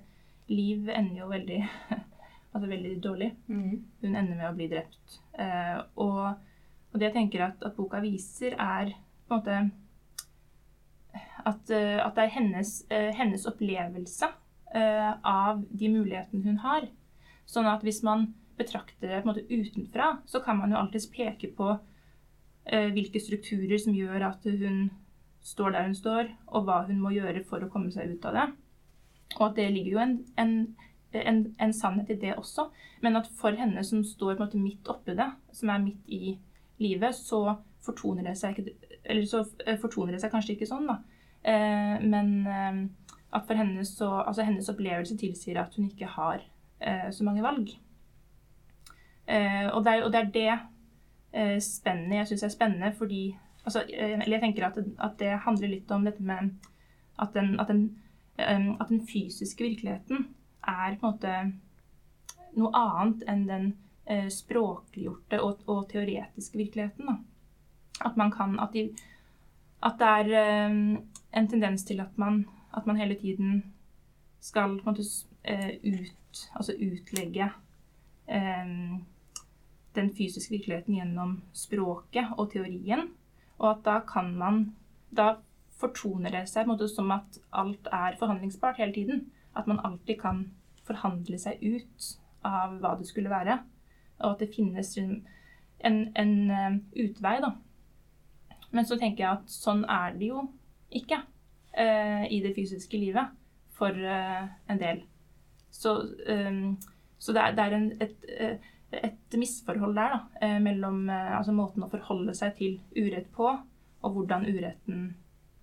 [0.49, 1.61] liv ender jo veldig
[2.55, 3.35] Altså veldig dårlig.
[3.47, 3.85] Mm.
[4.01, 5.21] Hun ender med å bli drept.
[5.41, 6.35] Eh, og,
[6.93, 8.93] og det jeg tenker at, at boka viser, er
[9.29, 9.61] på en måte
[11.47, 14.29] at, eh, at det er hennes, eh, hennes opplevelse
[14.75, 16.87] eh, av de mulighetene hun har.
[17.49, 18.31] Sånn at hvis man
[18.63, 21.71] betrakter det på en måte utenfra, så kan man jo alltids peke på
[22.65, 24.87] eh, hvilke strukturer som gjør at hun
[25.43, 28.39] står der hun står, og hva hun må gjøre for å komme seg ut av
[28.39, 28.47] det.
[29.39, 30.55] Og at det ligger jo en, en,
[31.19, 32.69] en, en sannhet i det også.
[33.03, 36.13] Men at for henne som står på en måte midt oppi det, som er midt
[36.13, 36.37] i
[36.83, 38.77] livet, så fortoner det seg, ikke,
[39.67, 41.01] eh, fortoner det seg kanskje ikke sånn, da.
[41.43, 42.83] Eh, men eh,
[43.33, 46.45] at for henne så Altså hennes opplevelse tilsier at hun ikke har
[46.79, 47.73] eh, så mange valg.
[49.29, 50.53] Eh, og, det er, og det er det
[51.33, 55.39] eh, spennet jeg syns er spennende, fordi altså, eh, Eller jeg tenker at, at det
[55.47, 56.51] handler litt om dette med
[57.23, 57.85] at den, at den,
[58.39, 60.27] eh, at den fysiske virkeligheten
[60.63, 61.37] er på en måte
[62.57, 63.69] noe annet enn den
[64.07, 67.07] eh, språkliggjorte og, og teoretiske virkeligheten.
[67.07, 67.17] Da.
[68.05, 68.91] At man kan At, de,
[69.83, 70.77] at det er eh,
[71.33, 72.47] en tendens til at man,
[72.77, 73.73] at man hele tiden
[74.41, 75.03] skal på en måte
[75.85, 77.49] ut, altså utlegge
[78.29, 78.99] eh,
[79.95, 83.09] den fysiske virkeligheten gjennom språket og teorien.
[83.59, 84.65] Og at da kan man
[85.13, 85.35] Da
[85.77, 89.27] fortoner det seg måte som at alt er forhandlingsbart hele tiden.
[89.57, 90.47] At man alltid kan
[90.87, 92.07] forhandle seg ut
[92.49, 93.59] av hva det skulle være.
[94.23, 95.19] Og at det finnes en,
[96.17, 97.53] en eh, utvei, da.
[98.73, 100.47] Men så tenker jeg at sånn er det jo
[100.93, 103.33] ikke uh, i det fysiske livet
[103.77, 105.03] for uh, en del.
[105.73, 105.95] Så,
[106.29, 106.79] um,
[107.19, 111.37] så det er, det er en, et, eh, et misforhold der da, eh, mellom eh,
[111.37, 113.49] altså måten å forholde seg til urett på,
[114.03, 115.13] og hvordan uretten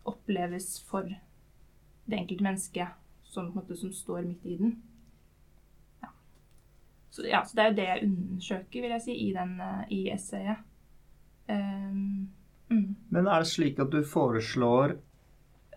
[0.09, 2.95] oppleves for det enkelte mennesket
[3.29, 4.73] som, en måte, som står midt i den.
[6.01, 6.13] Ja.
[7.09, 9.83] Så, ja, så det er jo det jeg undersøker, vil jeg si, i, den, eh,
[9.93, 10.65] i essayet.
[11.49, 12.29] Um,
[12.69, 12.89] mm.
[13.09, 14.97] Men er det slik at du foreslår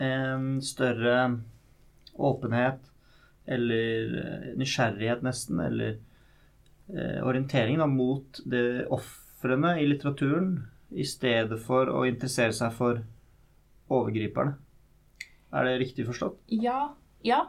[0.03, 1.19] en større
[2.13, 2.89] åpenhet,
[3.53, 5.99] eller nysgjerrighet nesten, eller
[7.23, 10.57] orientering da, mot det ofrene i litteraturen,
[10.93, 13.01] i stedet for å interessere seg for
[13.93, 14.59] overgriperne?
[15.53, 16.39] Er det riktig forstått?
[16.49, 16.95] Ja.
[17.25, 17.43] ja.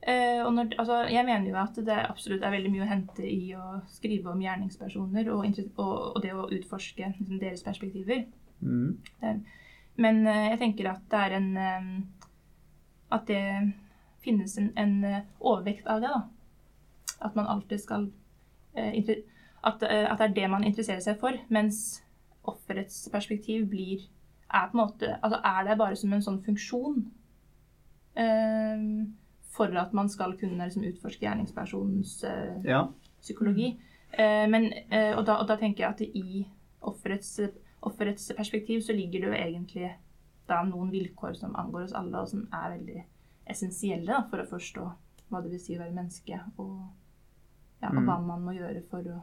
[0.00, 3.24] Eh, og når, altså, jeg mener jo at det absolutt er veldig mye å hente
[3.26, 8.26] i å skrive om gjerningspersoner og, og, og det å utforske liksom, deres perspektiver.
[8.60, 8.98] Mm.
[9.96, 11.88] Men eh, jeg tenker at det er en eh,
[13.12, 13.42] At det
[14.24, 16.22] finnes en, en eh, overvekt av det, da.
[17.24, 18.14] At man alltid skal eh,
[18.76, 21.36] at, eh, at det er det man interesserer seg for.
[21.48, 22.02] Mens
[22.46, 24.04] offerets perspektiv blir
[24.46, 27.00] er på en måte Altså er det bare som en sånn funksjon
[28.16, 28.84] eh,
[29.56, 32.84] for at man skal kunne liksom, utforske gjerningspersonens eh, Ja.
[33.20, 33.72] psykologi.
[34.12, 36.46] Eh, men, eh, og, da, og da tenker jeg at i
[36.86, 37.40] offerets,
[37.82, 39.90] offerets perspektiv så ligger det jo egentlig
[40.46, 43.00] da noen vilkår som angår oss alle, og som er veldig
[43.50, 44.84] essensielle da, for å forstå
[45.28, 46.84] hva det vil si å være menneske, og,
[47.82, 48.06] ja, og Mm.
[48.08, 49.18] hva man må gjøre for å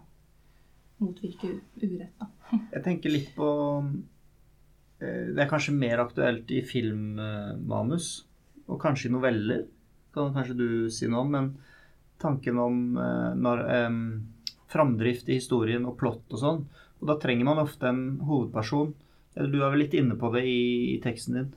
[1.03, 1.49] motvirke
[1.81, 2.13] urett.
[2.19, 2.27] Da.
[2.75, 3.47] Jeg tenker litt på
[5.01, 8.25] eh, Det er kanskje mer aktuelt i filmmanus,
[8.67, 9.65] og kanskje i noveller,
[10.13, 11.31] kan kanskje du si noe om.
[11.33, 11.49] Men
[12.21, 13.99] tanken om eh, når, em,
[14.71, 16.61] framdrift i historien og plott og sånn.
[17.01, 18.93] Og da trenger man ofte en hovedperson.
[19.35, 21.49] Eller du er vel litt inne på det i, i teksten din.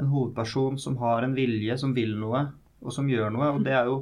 [0.00, 2.46] En hovedperson som har en vilje, som vil noe,
[2.82, 3.52] og som gjør noe.
[3.58, 4.00] Og det er jo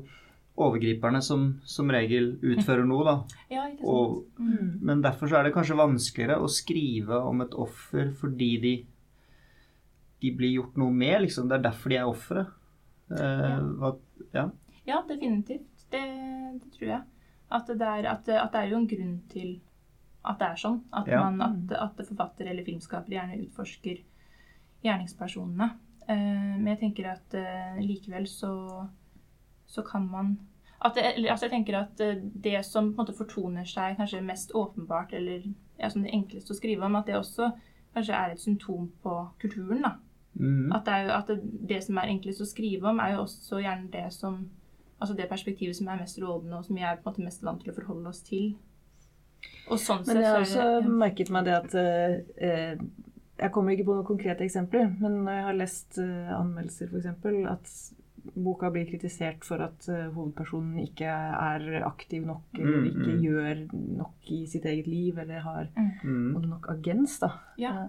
[0.57, 3.15] overgriperne som som regel utfører noe, da.
[3.55, 3.89] Ja, ikke sant?
[3.93, 4.79] Og, Mm.
[4.83, 8.75] men derfor så er det kanskje vanskeligere å skrive om et offer fordi de,
[10.23, 11.49] de blir gjort noe med, liksom.
[11.49, 12.47] Det er derfor de er ofre.
[13.11, 13.93] Eh, ja.
[14.35, 14.47] ja.
[14.87, 15.87] Ja, definitivt.
[15.91, 16.01] Det,
[16.63, 17.03] det tror jeg.
[17.51, 19.51] At det, er, at, at det er jo en grunn til
[20.27, 20.81] at det er sånn.
[20.93, 21.21] At, Ja.
[21.31, 21.41] man,
[21.71, 24.01] at, at forfattere eller filmskapere gjerne utforsker
[24.87, 25.69] gjerningspersonene.
[26.09, 28.53] Eh, men jeg tenker at eh, likevel så,
[29.67, 30.37] så kan man
[30.85, 34.21] at det, altså jeg tenker at eh, det som på en måte fortoner seg kanskje
[34.23, 35.47] mest åpenbart, eller
[35.81, 37.49] ja, som det enkleste å skrive om, at det også
[37.97, 39.83] kanskje er et symptom på kulturen.
[39.83, 39.95] da.
[40.35, 40.73] Mm.
[40.73, 41.39] At, det, er jo, at det,
[41.69, 44.47] det som er enklest å skrive om, er jo også gjerne det som
[44.97, 47.43] Altså det perspektivet som er mest rådende, og som vi er på en måte mest
[47.45, 48.55] vant til å forholde oss til.
[49.69, 52.79] Og sånn Men jeg har så også det- merket meg det at eh, eh,
[53.39, 57.07] Jeg kommer ikke på noen konkrete eksempler, men når jeg har lest eh, anmeldelser f.eks.,
[57.53, 57.96] at
[58.35, 63.23] boka blir kritisert for at eh, hovedpersonen ikke er aktiv nok, eller Mm, ikke mm.
[63.23, 63.63] gjør
[64.03, 65.69] nok i sitt eget liv, eller har
[66.05, 66.43] Mm.
[66.49, 67.31] nok agens, da.
[67.59, 67.71] Ja.
[67.85, 67.89] Eh,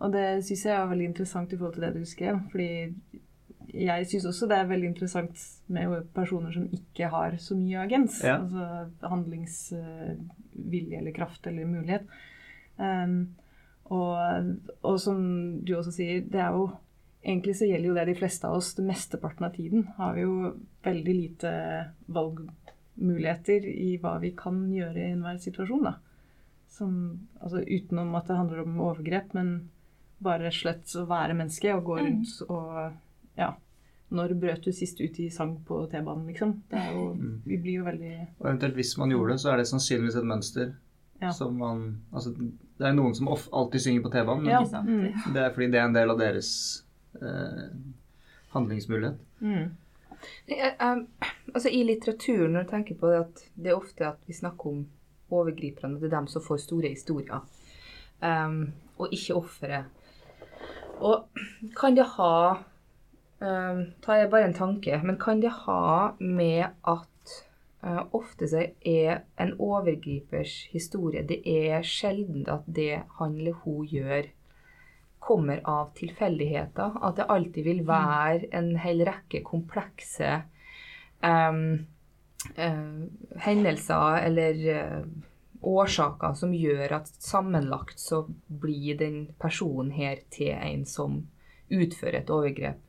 [0.00, 2.40] Og det syns jeg er veldig interessant i forhold til det du skrev.
[2.50, 2.94] Fordi
[3.74, 8.18] jeg syns også det er veldig interessant med personer som ikke har så mye agens.
[8.24, 8.40] Ja.
[8.42, 12.02] Altså handlingsvilje eller kraft eller mulighet.
[12.78, 13.28] Um,
[13.84, 14.18] og,
[14.82, 16.70] og som du også sier, det er jo
[17.24, 18.74] Egentlig så gjelder jo det de fleste av oss.
[18.76, 20.50] Det mesteparten av tiden har vi jo
[20.84, 21.52] veldig lite
[22.12, 25.94] valgmuligheter i hva vi kan gjøre i enhver situasjon, da.
[26.74, 26.94] Som,
[27.40, 29.54] altså utenom at det handler om overgrep, men
[30.24, 32.92] bare rett og slett å være menneske og gå rundt og
[33.38, 33.54] Ja.
[34.14, 36.52] Når brøt du sist ut i sang på T-banen, liksom?
[36.70, 37.06] Det er jo,
[37.46, 40.24] vi blir jo veldig Og eventuelt hvis man gjorde det, så er det sannsynligvis et
[40.28, 40.74] mønster
[41.22, 41.30] Ja.
[41.32, 44.60] som man Altså, det er noen som alltid synger på T-banen, men Ja.
[44.82, 45.32] Mm.
[45.34, 46.83] det er fordi det er en del av deres
[48.52, 49.18] handlingsmulighet.
[49.40, 49.70] mm.
[50.48, 51.06] Jeg-
[51.54, 54.66] altså I litteraturen, når jeg tenker på det, at det er ofte at vi snakker
[54.66, 54.86] om
[55.30, 57.40] overgriperne, det er dem som får store historier,
[58.22, 59.84] um, og ikke offeret.
[61.00, 61.24] Og
[61.76, 62.50] kan det ha
[63.40, 67.34] um, tar jeg bare en tanke, men kan det ha med at
[67.82, 73.86] uh, ofte så er en overgripers historie Det er sjelden at det han eller hun
[73.86, 74.30] gjør,
[75.24, 76.98] kommer av tilfeldigheter.
[77.00, 80.42] At det alltid vil være en hel rekke komplekse
[81.24, 81.86] um,
[82.58, 83.04] uh,
[83.46, 85.06] hendelser eller uh,
[85.64, 91.22] årsaker som gjør at sammenlagt så blir den personen her til en som
[91.72, 92.80] utfører et overgrep.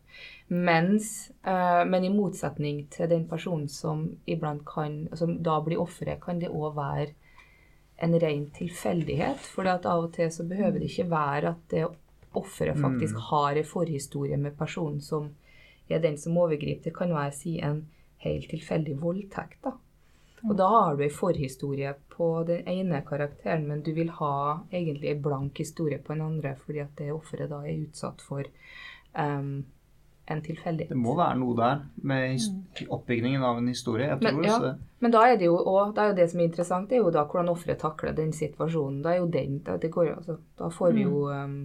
[0.47, 4.09] Mens, uh, men i motsetning til den personen som
[4.67, 7.13] kan, som da blir offeret, kan det òg være
[8.03, 9.39] en ren tilfeldighet.
[9.39, 11.85] For av og til så behøver det ikke være at det
[12.37, 15.31] offeret faktisk har en forhistorie med personen som
[15.89, 16.83] er den som overgriper.
[16.83, 17.85] Det kan være si en
[18.25, 19.59] helt tilfeldig voldtekt.
[19.63, 19.75] da.
[20.49, 25.09] Og da har du en forhistorie på den ene karakteren, men du vil ha egentlig
[25.11, 28.45] en blank historie på den andre, fordi at det offeret da er utsatt for
[29.17, 29.63] um,
[30.25, 30.91] en tilfeldighet.
[30.93, 34.09] Det må være noe der med oppbyggingen av en historie.
[34.11, 36.49] Jeg Men, ja, men da er det jo og, det, er jo det som er
[36.49, 39.01] interessant, det er jo da hvordan offeret takler den situasjonen.
[39.05, 41.57] Da er jo den, da, det går, altså, da får vi jo um,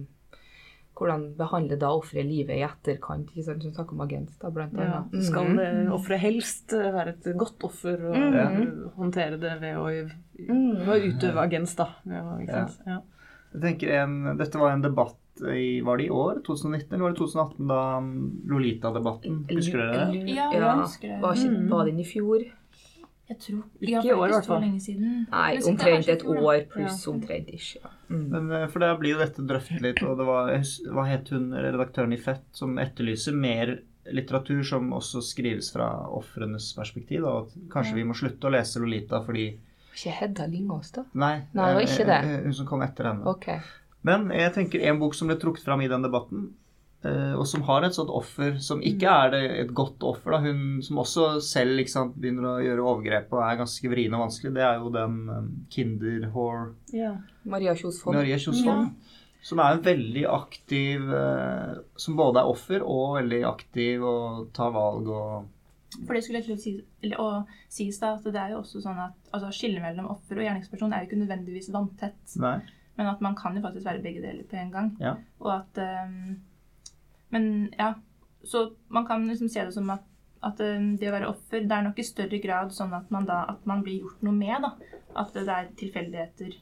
[1.01, 3.31] Hvordan behandler da offeret livet i etterkant?
[3.33, 5.15] ikke sant, Som snakker om agens, da, blant annet.
[5.15, 5.21] Ja.
[5.25, 9.87] skal det offeret helst eh, være et godt offer og mm håndtere det ved å,
[10.41, 10.85] Mhm.
[10.85, 11.87] ved å utøve agens, da.
[12.05, 12.67] Ikke Ja.
[12.67, 12.79] sant?
[12.85, 12.99] Ja.
[13.53, 16.43] Jeg tenker en, Dette var en debatt i Var det i år?
[16.43, 17.67] 2019 eller var det 2018?
[17.67, 17.99] Da
[18.51, 19.45] Lolita-debatten.
[19.49, 20.29] Husker dere det?
[20.35, 21.21] Ja, jeg husker det.
[21.21, 21.69] Var, ikke, Mm.
[21.69, 22.43] var den i fjor?
[23.31, 24.65] Jeg tror Ikke ja, i år, i er hvert fall.
[25.31, 26.35] Nei, omtrent et da.
[26.41, 27.79] år pluss omtrent ikke.
[27.83, 27.91] Ja.
[28.11, 28.25] Mm.
[28.33, 30.51] Men, eh, for det blir jo dette drøftet litt, og det var
[30.91, 33.77] Hva het hun, redaktøren i Fett, som etterlyser mer
[34.11, 37.21] litteratur som også skrives fra ofrenes perspektiv.
[37.23, 39.45] Da, og at kanskje vi må slutte å lese Lolita fordi
[39.93, 41.03] Ikke Hedda Lingås, da?
[41.13, 42.19] Nei, Nei, det var ikke det.
[42.25, 43.25] eh, Hun som kom etter henne.
[43.27, 43.59] Okay.
[44.03, 46.60] Men jeg tenker en bok som ble trukket fram i den debatten, eh,
[47.09, 50.41] og som har et sånt offer som ikke er det et godt offer, da.
[50.43, 54.53] hun som også selv liksom, begynner å gjøre overgrep og er ganske vrien og vanskelig,
[54.59, 57.15] det er jo den um, Kinderhore Ja.
[57.49, 58.21] Maria Kjosvold.
[58.37, 58.61] Kjos
[59.41, 64.73] som er en veldig aktiv eh, Som både er offer og veldig aktiv og tar
[64.75, 68.37] valg og For det skulle jeg til å si, eller, å sies da, at det
[68.37, 71.67] er jo også sånn at altså, skillet mellom offer og gjerningsperson er jo ikke nødvendigvis
[71.73, 72.37] vanntett.
[72.39, 72.59] Nei.
[72.95, 74.87] Men at man kan jo faktisk være begge deler på en gang.
[75.03, 75.17] Ja.
[75.43, 76.37] Og at ehm,
[77.33, 77.45] Men
[77.77, 77.93] ja.
[78.43, 80.05] Så man kan liksom se det som at,
[80.41, 83.27] at ehm, det å være offer, det er nok i større grad sånn at man
[83.29, 84.97] da at man blir gjort noe med, da.
[85.21, 86.55] At det er tilfeldigheter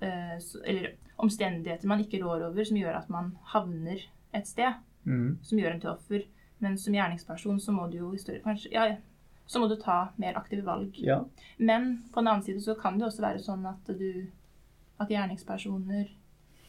[0.00, 0.34] eh,
[0.64, 4.02] eller omstendigheter man ikke rår over, som gjør at man havner
[4.34, 4.80] et sted.
[5.06, 5.38] Mm.
[5.46, 6.26] Som gjør en til offer.
[6.58, 8.98] Men som gjerningsperson så må du jo i større kanskje, ja, ja,
[9.48, 10.98] så må du ta mer aktive valg.
[11.00, 11.22] Ja.
[11.56, 14.26] Men på den annen side så kan det også være sånn at du
[14.98, 16.08] At gjerningspersoner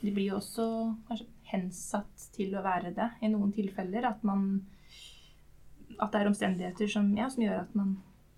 [0.02, 0.66] De blir jo også
[1.08, 4.08] kanskje hensatt til å være det i noen tilfeller.
[4.12, 4.66] At man
[6.00, 7.98] At det er omstendigheter som, ja, som gjør at man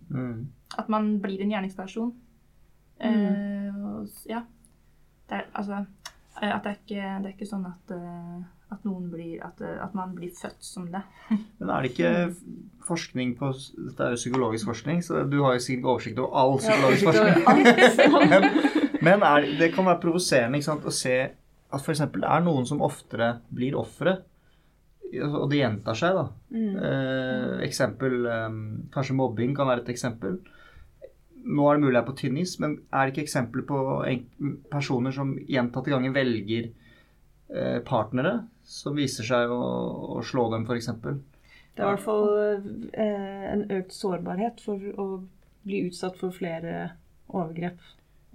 [0.09, 0.47] mm.
[0.79, 2.13] At man blir en gjerningsperson.
[3.01, 4.45] Eh, og, ja.
[5.29, 5.85] Det er, altså
[6.41, 8.41] eh, At det er ikke, det er ikke sånn at, eh,
[8.71, 11.03] at noen blir at, at man blir født som det.
[11.59, 12.13] Men er det ikke
[12.87, 16.57] forskning på Dette er jo psykologisk forskning, så du har jo sikkert oversikt over all
[16.61, 18.29] psykologisk forskning.
[18.31, 21.15] men men er, det kan være provoserende å se
[21.71, 22.03] at f.eks.
[22.13, 24.17] det er noen som oftere blir ofre,
[25.21, 26.17] og det gjentar seg.
[26.17, 26.25] da.
[26.55, 28.59] Eh, eksempel eh,
[28.93, 30.37] Kanskje mobbing kan være et eksempel.
[31.41, 33.81] Nå er det mulig jeg er på tynn is, men er det ikke eksempler på
[34.71, 39.61] personer som gjentatte ganger velger eh, partnere som viser seg å,
[40.17, 40.91] å slå dem, f.eks.?
[41.71, 42.27] Det er i hvert fall
[42.93, 45.07] eh, en økt sårbarhet for å
[45.65, 46.91] bli utsatt for flere
[47.31, 47.79] overgrep.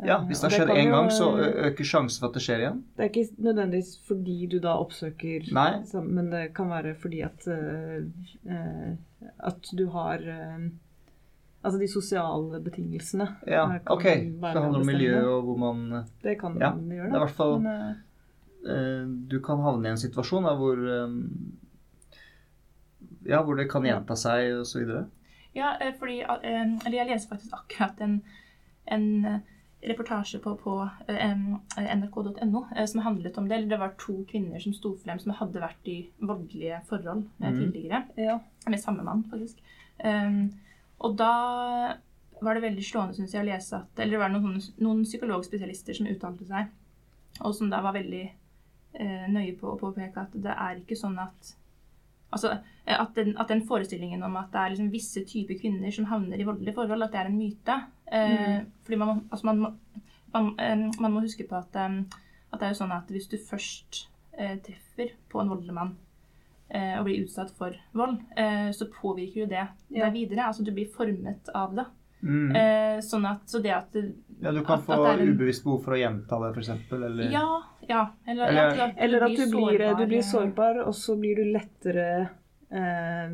[0.05, 2.59] Ja, Eh, Hvis det har skjedd én gang, så øker sjansen for at det skjer
[2.61, 2.81] igjen.
[2.97, 5.71] Det er ikke nødvendigvis fordi du da oppsøker Nei.
[6.05, 8.03] Men det kan være fordi at eh,
[8.45, 8.91] eh,
[9.41, 10.67] At du har uh,
[11.65, 13.27] Altså de sosiale betingelsene.
[13.49, 14.03] Ja, ok.
[14.05, 17.17] Så det handler om miljø og hvor man Det kan Ja, man gjøre, det er
[17.17, 17.73] i hvert fall- Men,
[18.67, 20.77] eh, eh, Du kan havne i en situasjon da, hvor
[23.27, 25.07] Ja, hvor det kan gjenta seg og så videre.
[25.55, 28.23] Ja, fordi Eller jeg leser faktisk akkurat en,
[28.93, 29.43] en
[29.83, 30.77] reportasje på, på
[31.09, 31.35] eh,
[31.97, 33.55] nrk.no eh, som handlet om det.
[33.59, 37.51] Eller det var to kvinner som sto frem som hadde vært i voldelige forhold eh,
[37.51, 37.61] Mhm.
[37.61, 38.03] tidligere.
[38.17, 38.39] ja.
[38.69, 39.59] Med samme mann, faktisk.
[40.05, 40.51] Um,
[40.99, 41.97] og da
[42.43, 45.95] var det veldig slående, syns jeg, å lese at Eller det var noen, noen psykologspesialister
[45.97, 46.67] som uttalte seg,
[47.41, 48.25] og som da var veldig
[48.95, 51.55] eh, nøye på å påpeke at det er ikke sånn at
[52.33, 52.51] Altså
[52.87, 56.05] eh, at den, at den forestillingen om at det er liksom visse typer kvinner som
[56.11, 57.77] havner i voldelige forhold, at det er en myte.
[58.13, 59.79] Eh, Fordi man, altså man,
[60.35, 62.03] man, eh, man må huske på at, eh,
[62.53, 64.09] at det er jo sånn at hvis du først
[64.39, 65.95] eh, treffer på en voldelig mann
[66.71, 70.05] eh, og blir utsatt for vold, eh, så påvirker jo det Ja.
[70.11, 70.47] deg videre.
[70.51, 71.87] Altså du blir formet av det.
[72.27, 72.57] Mm.
[72.57, 73.95] Eh, sånn at, så det at
[74.43, 76.57] Ja, du kan at- få at det er en- ubevisst behov for å gjenta det,
[76.57, 76.93] f.eks.
[76.93, 78.03] Eller Ja, ja.
[78.27, 81.37] Eller, Eller- ja, Eller at du blir, sårbar, du blir eh, sårbar, og så blir
[81.37, 82.29] du lettere
[82.71, 83.31] eh,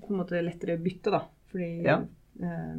[0.00, 1.22] På en måte lettere bytte, da.
[1.50, 1.98] Fordi Ja.
[2.42, 2.76] eh,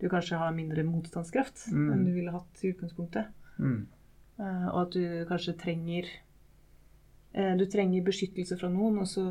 [0.00, 1.92] du kanskje har mindre motstandskraft Mm.
[1.92, 3.26] enn du ville hatt i utgangspunktet.
[3.58, 3.86] mm.
[4.38, 6.04] Eh, og at du kanskje trenger
[7.34, 9.22] eh, Du trenger beskyttelse fra noen, og så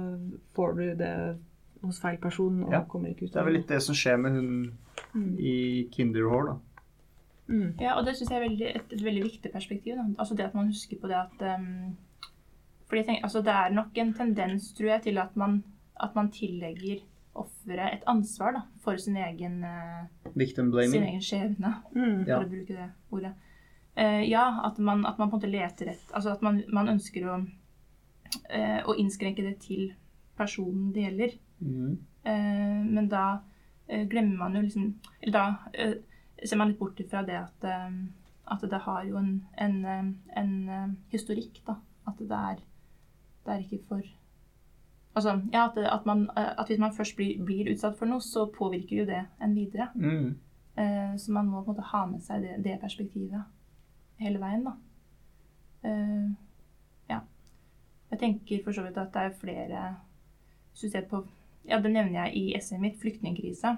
[0.56, 1.38] får du det
[1.84, 2.82] hos feil person og Ja.
[2.84, 4.78] kommer ikke ut Det er vel litt det som skjer med hun
[5.16, 5.36] Mm.
[5.40, 6.58] i Kinderhår, da.
[7.48, 7.74] Mm.
[7.82, 9.96] Ja, og det syns jeg er veldig, et, et veldig viktig perspektiv.
[10.00, 10.06] Da.
[10.20, 11.96] Altså det at man husker på det at um,
[12.88, 15.64] fordi jeg tenker, altså Det er nok en tendens, tror jeg, til at man,
[16.04, 17.00] at man tillegger
[17.36, 22.28] offeret et ansvar da, for sin egen, eh, Victim sin egen skjebne, Mm.
[22.28, 22.38] Ja.
[22.38, 23.34] for å bruke det ordet.
[23.98, 26.90] Uh, ja, at man, at man på en måte leter rett Altså at man, man
[26.90, 29.94] ønsker å, uh, å innskrenke det til
[30.38, 31.36] personen det gjelder.
[31.62, 31.98] Mm.
[32.26, 33.42] Uh, men da
[33.90, 35.94] glemmer man jo liksom Eller da
[36.50, 37.96] ser man litt bort ifra det at, eh,
[38.54, 41.78] at det har jo en, en, eh, en eh, historikk, da.
[42.08, 42.60] At det er,
[43.46, 44.02] det er ikke for
[45.16, 48.22] Altså, ja, at, det, at, man, at hvis man først blir, blir utsatt for noe,
[48.22, 49.92] så påvirker jo det en videre.
[49.94, 50.40] Mm.
[50.78, 53.44] Eh, så man må på en måte ha med seg det, det perspektivet
[54.18, 54.74] hele veien, da.
[55.86, 56.32] Eh,
[57.12, 57.20] ja.
[58.10, 59.86] Jeg tenker for så vidt at det er flere
[60.74, 61.26] Hvis på
[61.70, 63.78] Ja, det nevner jeg i essayet mitt, 'Flyktningkrisa'.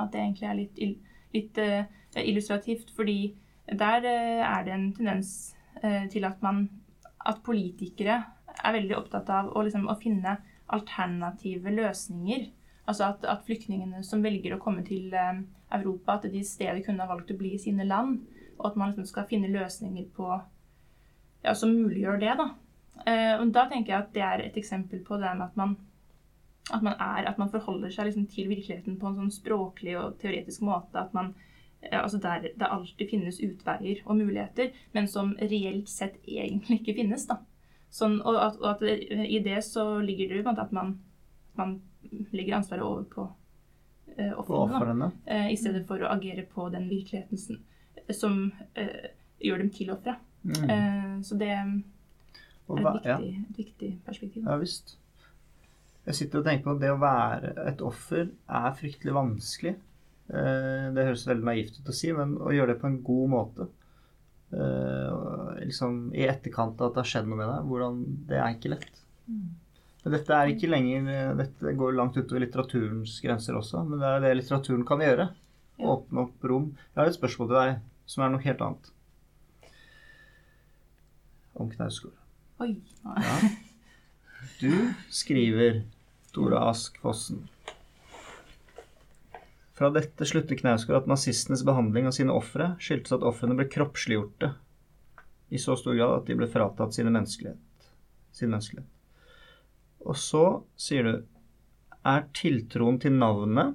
[0.00, 1.00] At det egentlig er litt, ill-
[1.34, 1.84] litt eh,
[2.22, 3.34] illustrativt, fordi
[3.66, 6.68] der eh, er det en tendens eh, til at man
[7.24, 8.18] At politikere
[8.64, 10.34] er veldig opptatt av å, liksom, å finne
[10.68, 12.42] alternative løsninger.
[12.84, 15.08] Altså at, at flyktningene som velger å komme til
[15.72, 18.26] Europa, at de i stedet kunne ha valgt å bli i sine land.
[18.58, 20.28] Og at man liksom skal finne løsninger på
[21.46, 22.36] ja, som muliggjør det.
[22.42, 22.46] da.
[23.40, 25.78] Og da tenker jeg at det er et eksempel på det med at man,
[26.72, 30.16] at man, er, at man forholder seg liksom til virkeligheten på en sånn språklig og
[30.22, 30.96] teoretisk måte.
[31.02, 31.34] At man,
[31.82, 36.96] eh, altså der det alltid finnes utveier og muligheter, men som reelt sett egentlig ikke
[37.02, 37.26] finnes.
[37.28, 37.42] da.
[37.94, 38.96] Sånn, og at, og at det,
[39.28, 40.96] i det så ligger det jo at man,
[41.54, 41.76] man
[42.32, 43.28] legger ansvaret over på
[44.18, 45.12] uh, ofrene.
[45.28, 47.60] Uh, eh, i stedet for å agere på den virkeligheten som,
[48.10, 48.40] som
[48.80, 49.06] uh,
[49.38, 50.16] gjør dem til ofre.
[50.42, 50.64] Mm.
[50.64, 53.20] Uh, så det er et viktig, ja.
[53.20, 54.48] et viktig perspektiv.
[54.48, 54.96] Ja visst.
[56.04, 59.74] Jeg sitter og tenker på at det å være et offer er fryktelig vanskelig.
[60.28, 63.30] Eh, Det høres veldig naivt ut å si, men å gjøre det på en god
[63.32, 63.66] måte
[64.52, 68.52] eh, liksom I etterkant av at det har skjedd noe med deg, hvordan Det er
[68.56, 69.00] ikke lett.
[70.04, 74.10] Men dette er ikke lenger eh, Dette går langt utover litteraturens grenser også, men det
[74.10, 75.30] er det litteraturen kan gjøre.
[75.80, 76.68] Åpne opp rom.
[76.92, 77.78] Jeg har et spørsmål til deg
[78.12, 78.90] som er noe helt annet.
[81.54, 82.14] Om Knausgård.
[82.62, 82.74] Oi.
[83.04, 83.36] Ja.
[84.60, 84.70] Du
[85.14, 85.80] skriver,
[86.34, 87.44] Tore Ask Fossen.
[89.74, 94.52] Fra dette slutter Knausgård at nazistenes behandling av sine ofre skyldtes at ofrene ble kroppsliggjorte
[95.54, 97.88] i så stor grad at de ble fratatt sine menneskelighet.
[98.34, 98.90] Sin menneskelighet.
[100.04, 100.44] Og så
[100.78, 101.14] sier du
[102.04, 103.74] er tiltroen til navnet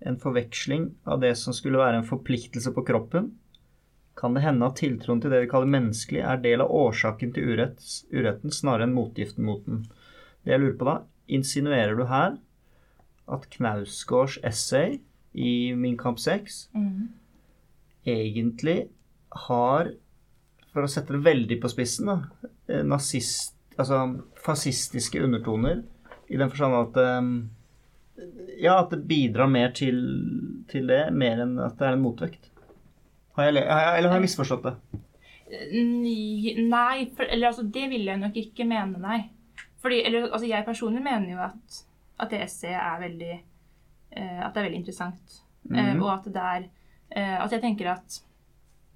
[0.00, 3.34] en forveksling av det som skulle være en forpliktelse på kroppen,
[4.16, 7.52] kan det hende at tiltroen til det vi kaller menneskelig, er del av årsaken til
[7.52, 9.84] uretts, uretten snarere enn motgiften mot den.
[10.44, 10.96] Det jeg lurer på da,
[11.36, 12.36] insinuerer du her
[13.30, 14.98] at Knausgårds essay
[15.32, 17.08] i Min kamp 6 Mm.
[18.06, 18.88] egentlig
[19.46, 19.92] har,
[20.72, 24.00] for å sette det veldig på spissen, da, eh, nazist, altså
[24.42, 25.84] fascistiske undertoner
[26.30, 27.50] I den forstand at um,
[28.60, 29.96] Ja, at det bidrar mer til,
[30.68, 32.50] til det, mer enn at det er en motvekt.
[33.36, 34.74] Har jeg, eller har jeg misforstått det?
[35.50, 39.20] Nei, for, eller altså det vil jeg nok ikke mene, nei.
[39.80, 41.78] Fordi, eller altså jeg personlig mener jo at,
[42.20, 45.38] at det essayet er veldig uh, At det er veldig interessant.
[45.70, 46.66] Eh, uh, og at det er
[47.16, 48.24] uh, At jeg tenker at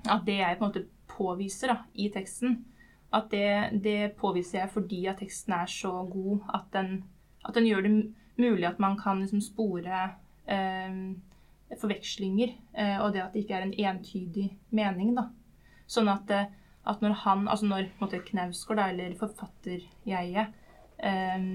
[0.04, 2.58] at det jeg på en måte påviser da, i teksten,
[3.16, 6.90] at det, det påviser jeg fordi at teksten er så god at den,
[7.40, 7.92] at den gjør det
[8.36, 10.02] mulig at man kan liksom spore
[11.80, 12.52] forvekslinger,
[13.00, 15.14] og det at det ikke er en entydig mening.
[15.16, 15.30] da.
[15.88, 16.28] Sånn at,
[16.84, 17.88] at når han, altså når
[18.28, 20.52] Knausgård, eller forfatterjeget,
[20.98, 21.46] eh,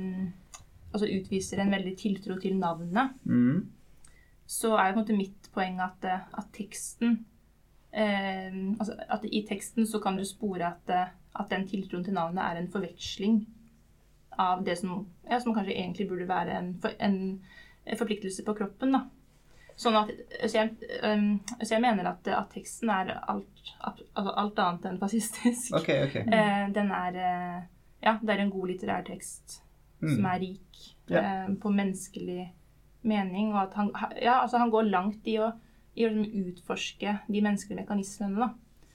[0.94, 3.68] altså utviser en veldig tiltro til navnet, Mm.
[4.48, 7.26] så er jo på en måte mitt poeng at, eh, at teksten
[7.94, 11.08] um, altså at I teksten så kan du spore at, eh,
[11.40, 13.46] at den tiltroen til navnet er en forveksling
[14.40, 18.94] av det som, ja, som kanskje egentlig burde være en, en forpliktelse på kroppen.
[18.94, 19.02] da.
[19.80, 20.10] Sånn at,
[20.46, 20.72] så, jeg,
[21.04, 25.74] um, så jeg mener at, at teksten er alt, alt, altså alt annet enn fascistisk.
[25.80, 26.24] Okay, okay.
[26.28, 27.60] Eh, den er eh,
[28.04, 29.62] Ja, det er en god litterær tekst
[30.02, 30.16] Mm.
[30.16, 30.78] som er rik
[31.10, 31.20] Ja.
[31.20, 32.52] eh, på menneskelig
[33.04, 33.50] mening.
[33.54, 33.90] Og at han,
[34.22, 35.52] ja, altså han går langt i å,
[35.98, 38.50] i å liksom utforske de menneskelige mekanismene da,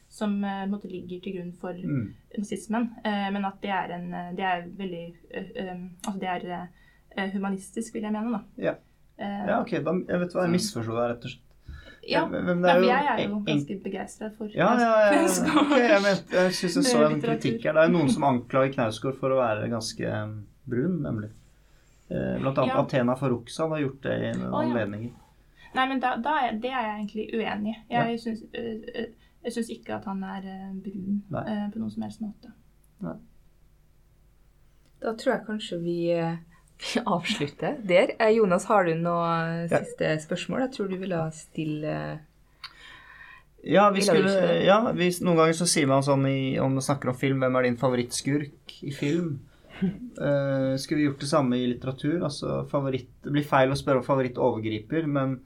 [0.08, 2.14] som eh, måtte, ligger til grunn for Mm.
[2.38, 2.90] nazismen.
[3.04, 5.76] Eh, men at det er, en, det er veldig eh, eh,
[6.06, 6.68] Altså det er
[7.16, 8.32] eh, humanistisk, vil jeg mene.
[8.32, 8.40] da.
[8.56, 8.74] Ja.
[9.18, 11.53] Eh, Ja, ok, da, jeg vet hva jeg misforsto der, rett og slett.
[12.08, 12.26] Ja.
[12.28, 15.22] Men- men Nei, jo jeg er jo en- ganske begeistra for Ja, ja, ja.
[15.22, 15.60] ja.
[15.62, 17.72] Okay, jeg, mente, jeg syns jeg så en kritikk her.
[17.72, 21.30] Det er noen som anklager Knausgård for å være ganske um, brun, nemlig.
[22.10, 22.82] Eh, Blant annet Ja.
[22.82, 24.62] Athena Farrokhzan har gjort det i noen ja.
[24.64, 25.12] anledninger.
[25.74, 27.94] Nei, men da, da er, det er jeg egentlig uenig i.
[27.94, 29.06] Jeg syns, øh, øh,
[29.44, 30.42] jeg syns ikke at han er
[30.84, 31.70] brun Nei.
[31.72, 32.52] på noen som helst måte.
[35.02, 35.96] Da tror jeg kanskje vi,
[36.80, 38.14] eh, vi avslutter der.
[38.18, 39.80] Eh, Jonas, har du noe Ja.
[39.80, 40.60] siste spørsmål?
[40.66, 42.20] Jeg tror du ville stille
[43.64, 47.08] Ja, vi skulle, ja vi, noen ganger så sier man sånn i, om man snakker
[47.08, 49.38] om film, hvem er din favorittskurk i film?
[49.82, 52.20] Uh, skulle vi gjort det samme i litteratur?
[52.22, 55.38] Altså favoritt Det blir feil å spørre om favorittovergriper, men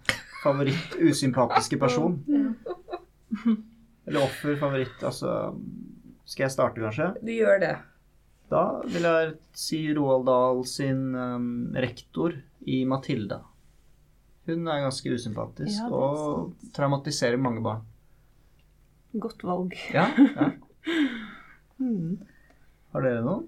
[0.43, 2.18] favoritt-usympatiske person?
[4.09, 5.55] Eller offer, favoritt Altså
[6.26, 7.12] Skal jeg starte, kanskje?
[7.22, 7.74] Du gjør det.
[8.49, 12.32] Da vil jeg si Roald Dahl sin um, rektor
[12.64, 13.42] i Matilda.
[14.49, 17.82] Hun er ganske usympatisk Ja, er og traumatiserer mange barn.
[19.20, 19.76] Godt valg.
[19.92, 20.49] Ja, ja.
[21.82, 22.16] mm.
[22.94, 23.44] Har dere noen?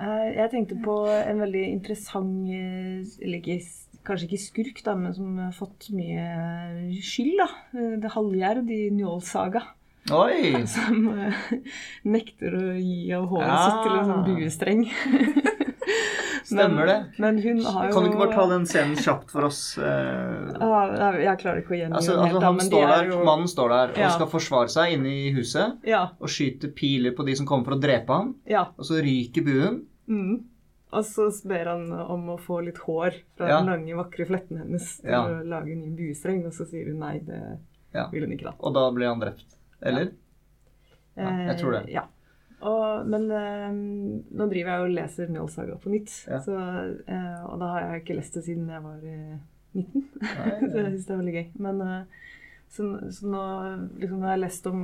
[0.00, 3.60] Eh, Jeg tenkte på en veldig interessant eh, Eller ikke,
[4.06, 7.36] kanskje ikke skurk, da, men som har fått mye skyld.
[7.44, 7.48] da.
[7.76, 9.62] Eh, Det halvgjerd i Njål-saga.
[10.10, 10.66] Oi!
[10.74, 11.34] Som uh,
[12.08, 13.58] nekter å gi av håret Ja.
[13.66, 14.84] sitt til en sånn buestreng.
[16.50, 16.96] Stemmer det.
[17.22, 19.60] Men har jo Kan du ikke bare ta den scenen kjapt for oss?
[19.78, 20.50] Uh...
[20.58, 23.20] Ah, Jeg klarer ikke å gjengi Altså, altså han men de står er der, jo-
[23.28, 24.08] Mannen står der og Ja.
[24.16, 26.00] skal forsvare seg inne i huset Ja.
[26.18, 28.32] og skyter piler på de som kommer for å drepe ham.
[28.50, 28.64] ja.
[28.78, 29.78] Og så ryker buen.
[30.10, 30.40] Mm.
[30.90, 34.96] Og så ber han om å få litt hår fra den lange, vakre fletten hennes
[35.04, 37.38] til å lage en ny buestreng, og så sier hun nei, det
[38.10, 38.54] vil hun ikke da.
[38.58, 39.54] Og da blir han drept.
[39.82, 40.10] Eller?
[41.16, 41.84] Ja, jeg tror det.
[41.88, 42.06] Eh, ja.
[42.60, 43.78] Og, men um,
[44.36, 46.40] nå driver jeg og leser Njål-saga på nytt, Ja.
[46.44, 46.56] så,
[47.08, 49.38] uh, og da har jeg ikke lest det siden jeg var eh,
[49.72, 50.04] 19.
[50.20, 51.46] Nei, så jeg syns det er veldig gøy.
[51.66, 52.24] Men uh,
[52.70, 53.44] så, så nå
[54.02, 54.82] liksom, har jeg lest om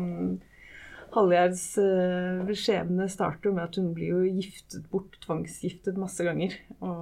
[1.16, 6.57] Hallgjerds uh, skjebne starter med at hun blir jo giftet bort, tvangsgiftet masse ganger.
[6.80, 6.97] Og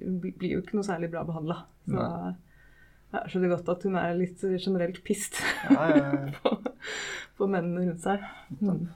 [0.00, 1.62] hun blir blir jo ikke noe særlig bra behandla.
[1.88, 2.34] Så Nei.
[3.22, 5.38] Jeg skjønner godt at hun er litt generelt pissed
[5.70, 6.32] Ja, ja, ja.
[6.42, 6.56] på,
[7.38, 8.22] på mennene rundt seg.
[8.60, 8.88] Mm.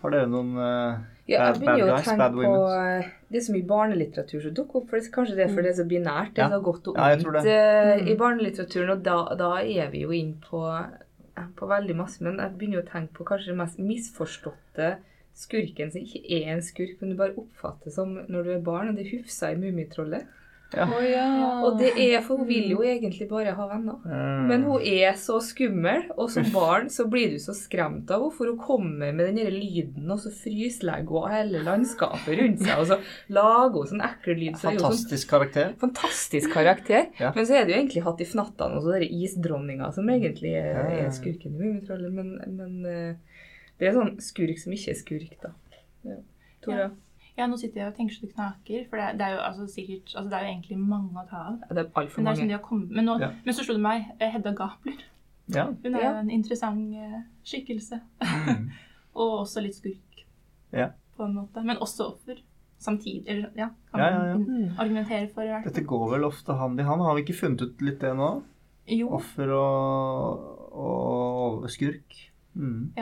[0.00, 2.44] Har dere noen bad Ja, Bad- jeg begynner jo bad å guys, tenke bad på
[2.46, 3.02] women.
[3.04, 4.88] eh, Det er så mye barnelitteratur som dukker opp.
[4.90, 6.32] for det, Kanskje det er fordi det er så binært.
[6.34, 8.08] Det er så godt og ondt eh, Mm.
[8.08, 8.90] i barnelitteraturen.
[8.96, 10.62] Og da, da er vi jo inn på,
[11.56, 12.20] på veldig masse.
[12.24, 14.90] Men jeg begynner jo å tenke på kanskje den mest misforståtte
[15.40, 18.88] skurken som ikke er en skurk, men du bare oppfatter som når du er barn.
[18.90, 20.26] Og det er Hufsa i Mummitrollet.
[20.70, 20.84] Ja.
[20.86, 21.24] Oh, ja.
[21.66, 23.96] Og det er, for hun vil jo egentlig bare ha venner.
[24.06, 24.44] Mm.
[24.50, 28.36] Men hun er så skummel, og som barn så blir du så skremt av henne,
[28.36, 32.78] for hun kommer med den der lyden, og så fryslegger hun hele landskapet rundt seg,
[32.78, 33.00] og så
[33.34, 34.54] lager hun sånn ekkel lyd.
[34.60, 35.74] Så sånn Fantastisk karakter.
[35.82, 37.10] fantastisk karakter.
[37.18, 37.32] Ja.
[37.34, 40.54] Men så er det jo egentlig hatt i fnattene og så den isdronninga som egentlig
[40.54, 41.04] er, Ja, ja, ja.
[41.10, 43.44] er skurken i Mummitrollet, men, men eh,
[43.80, 45.50] det er sånn skurk som ikke er skurk, da.
[46.06, 46.18] Ja.
[46.62, 46.76] Tora?
[46.86, 46.90] Ja,
[47.48, 49.66] nå sitter jeg og tenker så det knaker, for det er, det er jo altså,
[49.74, 51.58] sikkert Altså, det er jo egentlig mange å ta av.
[51.70, 52.52] Ja, det er altfor Men, det er mange.
[52.58, 53.30] de kommet, men, nå, Ja.
[53.44, 55.00] men så slo det meg eh, Hedda Gabler.
[55.54, 55.64] Ja.
[55.84, 56.10] Hun er Ja.
[56.12, 58.00] jo en interessant eh, skikkelse.
[58.22, 58.70] Mm.
[59.20, 60.24] Og også litt skurk,
[60.72, 60.90] Ja.
[61.16, 61.64] på en måte.
[61.64, 62.36] Men også offer.
[62.80, 64.36] samtidig Eller ja, kan Ja, ja, ja.
[64.38, 65.42] man argumentere for.
[65.42, 65.64] Det.
[65.64, 67.02] Dette går vel ofte hand i hand.
[67.02, 68.42] Har vi ikke funnet ut litt det nå?
[68.88, 69.08] Jo.
[69.10, 72.30] Offer og, og skurk.
[72.54, 72.92] Mm.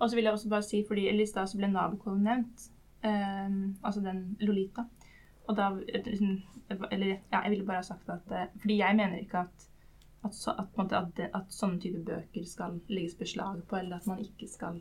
[0.00, 2.70] Og så vil jeg også bare si, fordi i stad så ble Nabokov nevnt,
[3.02, 4.84] altså den Lolita.
[5.48, 5.70] Og da
[6.04, 6.42] liksom,
[6.90, 9.64] Eller ja, jeg ville bare ha sagt at eh, Fordi jeg mener ikke at
[10.24, 14.06] at, så, at, at, det, at sånne typer bøker skal legges beslag på, eller at
[14.06, 14.80] man ikke skal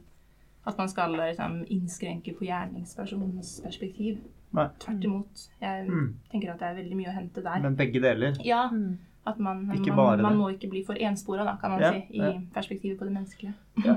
[0.65, 4.17] At man skal liksom, innskrenke på gjerningspersonens perspektiv.
[4.51, 4.65] Nei.
[4.79, 5.43] Tvert imot.
[5.61, 6.15] Jeg Mm.
[6.31, 7.59] tenker at det er veldig mye å hente der.
[7.61, 8.33] Men begge deler.
[8.45, 8.97] ja, Mm.
[9.27, 12.17] at man, man, man må ikke bli for enspora, da, kan man Ja, si, i
[12.17, 12.33] ja.
[12.53, 13.53] perspektivet på det menneskelige.
[13.85, 13.95] Ja,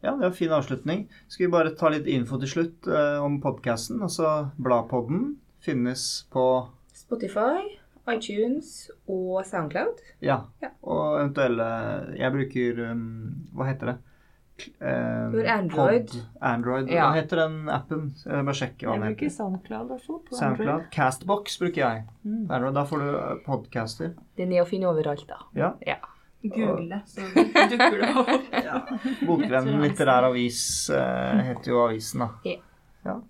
[0.00, 1.06] det var en fin avslutning.
[1.28, 4.00] Skal vi bare ta litt info til slutt eh, om podkasten?
[4.02, 6.44] Altså Bladpodden finnes på
[6.96, 7.76] Spotify,
[8.08, 10.00] iTunes og Soundcloud.
[10.24, 10.40] Ja.
[10.64, 10.72] Ja.
[10.82, 11.66] Og eventuelle
[12.16, 13.02] Jeg bruker um,
[13.56, 13.98] Hva heter det?
[14.80, 16.10] Um, Android.
[16.10, 16.90] Pod, Android.
[16.92, 17.06] Ja.
[17.08, 18.08] Hva heter den appen?
[18.24, 19.34] Jeg bare sjekke hva Jeg bruker.
[19.36, 20.18] SoundCloud også.
[20.28, 20.68] på Soundcloud.
[20.68, 20.88] Android.
[20.96, 22.06] Castbox bruker jeg.
[22.24, 22.48] Mm.
[22.76, 24.14] Da får du podcaster.
[24.40, 25.40] Den er å finne overalt, da.
[25.56, 25.74] Ja.
[25.86, 26.00] Ja.
[26.42, 27.20] Google, så
[27.70, 28.46] dukker det opp.
[28.68, 28.80] ja.
[29.26, 30.62] Bokvennen litterær avis
[30.94, 32.56] eh, heter jo avisen, da.
[33.04, 33.20] Ja.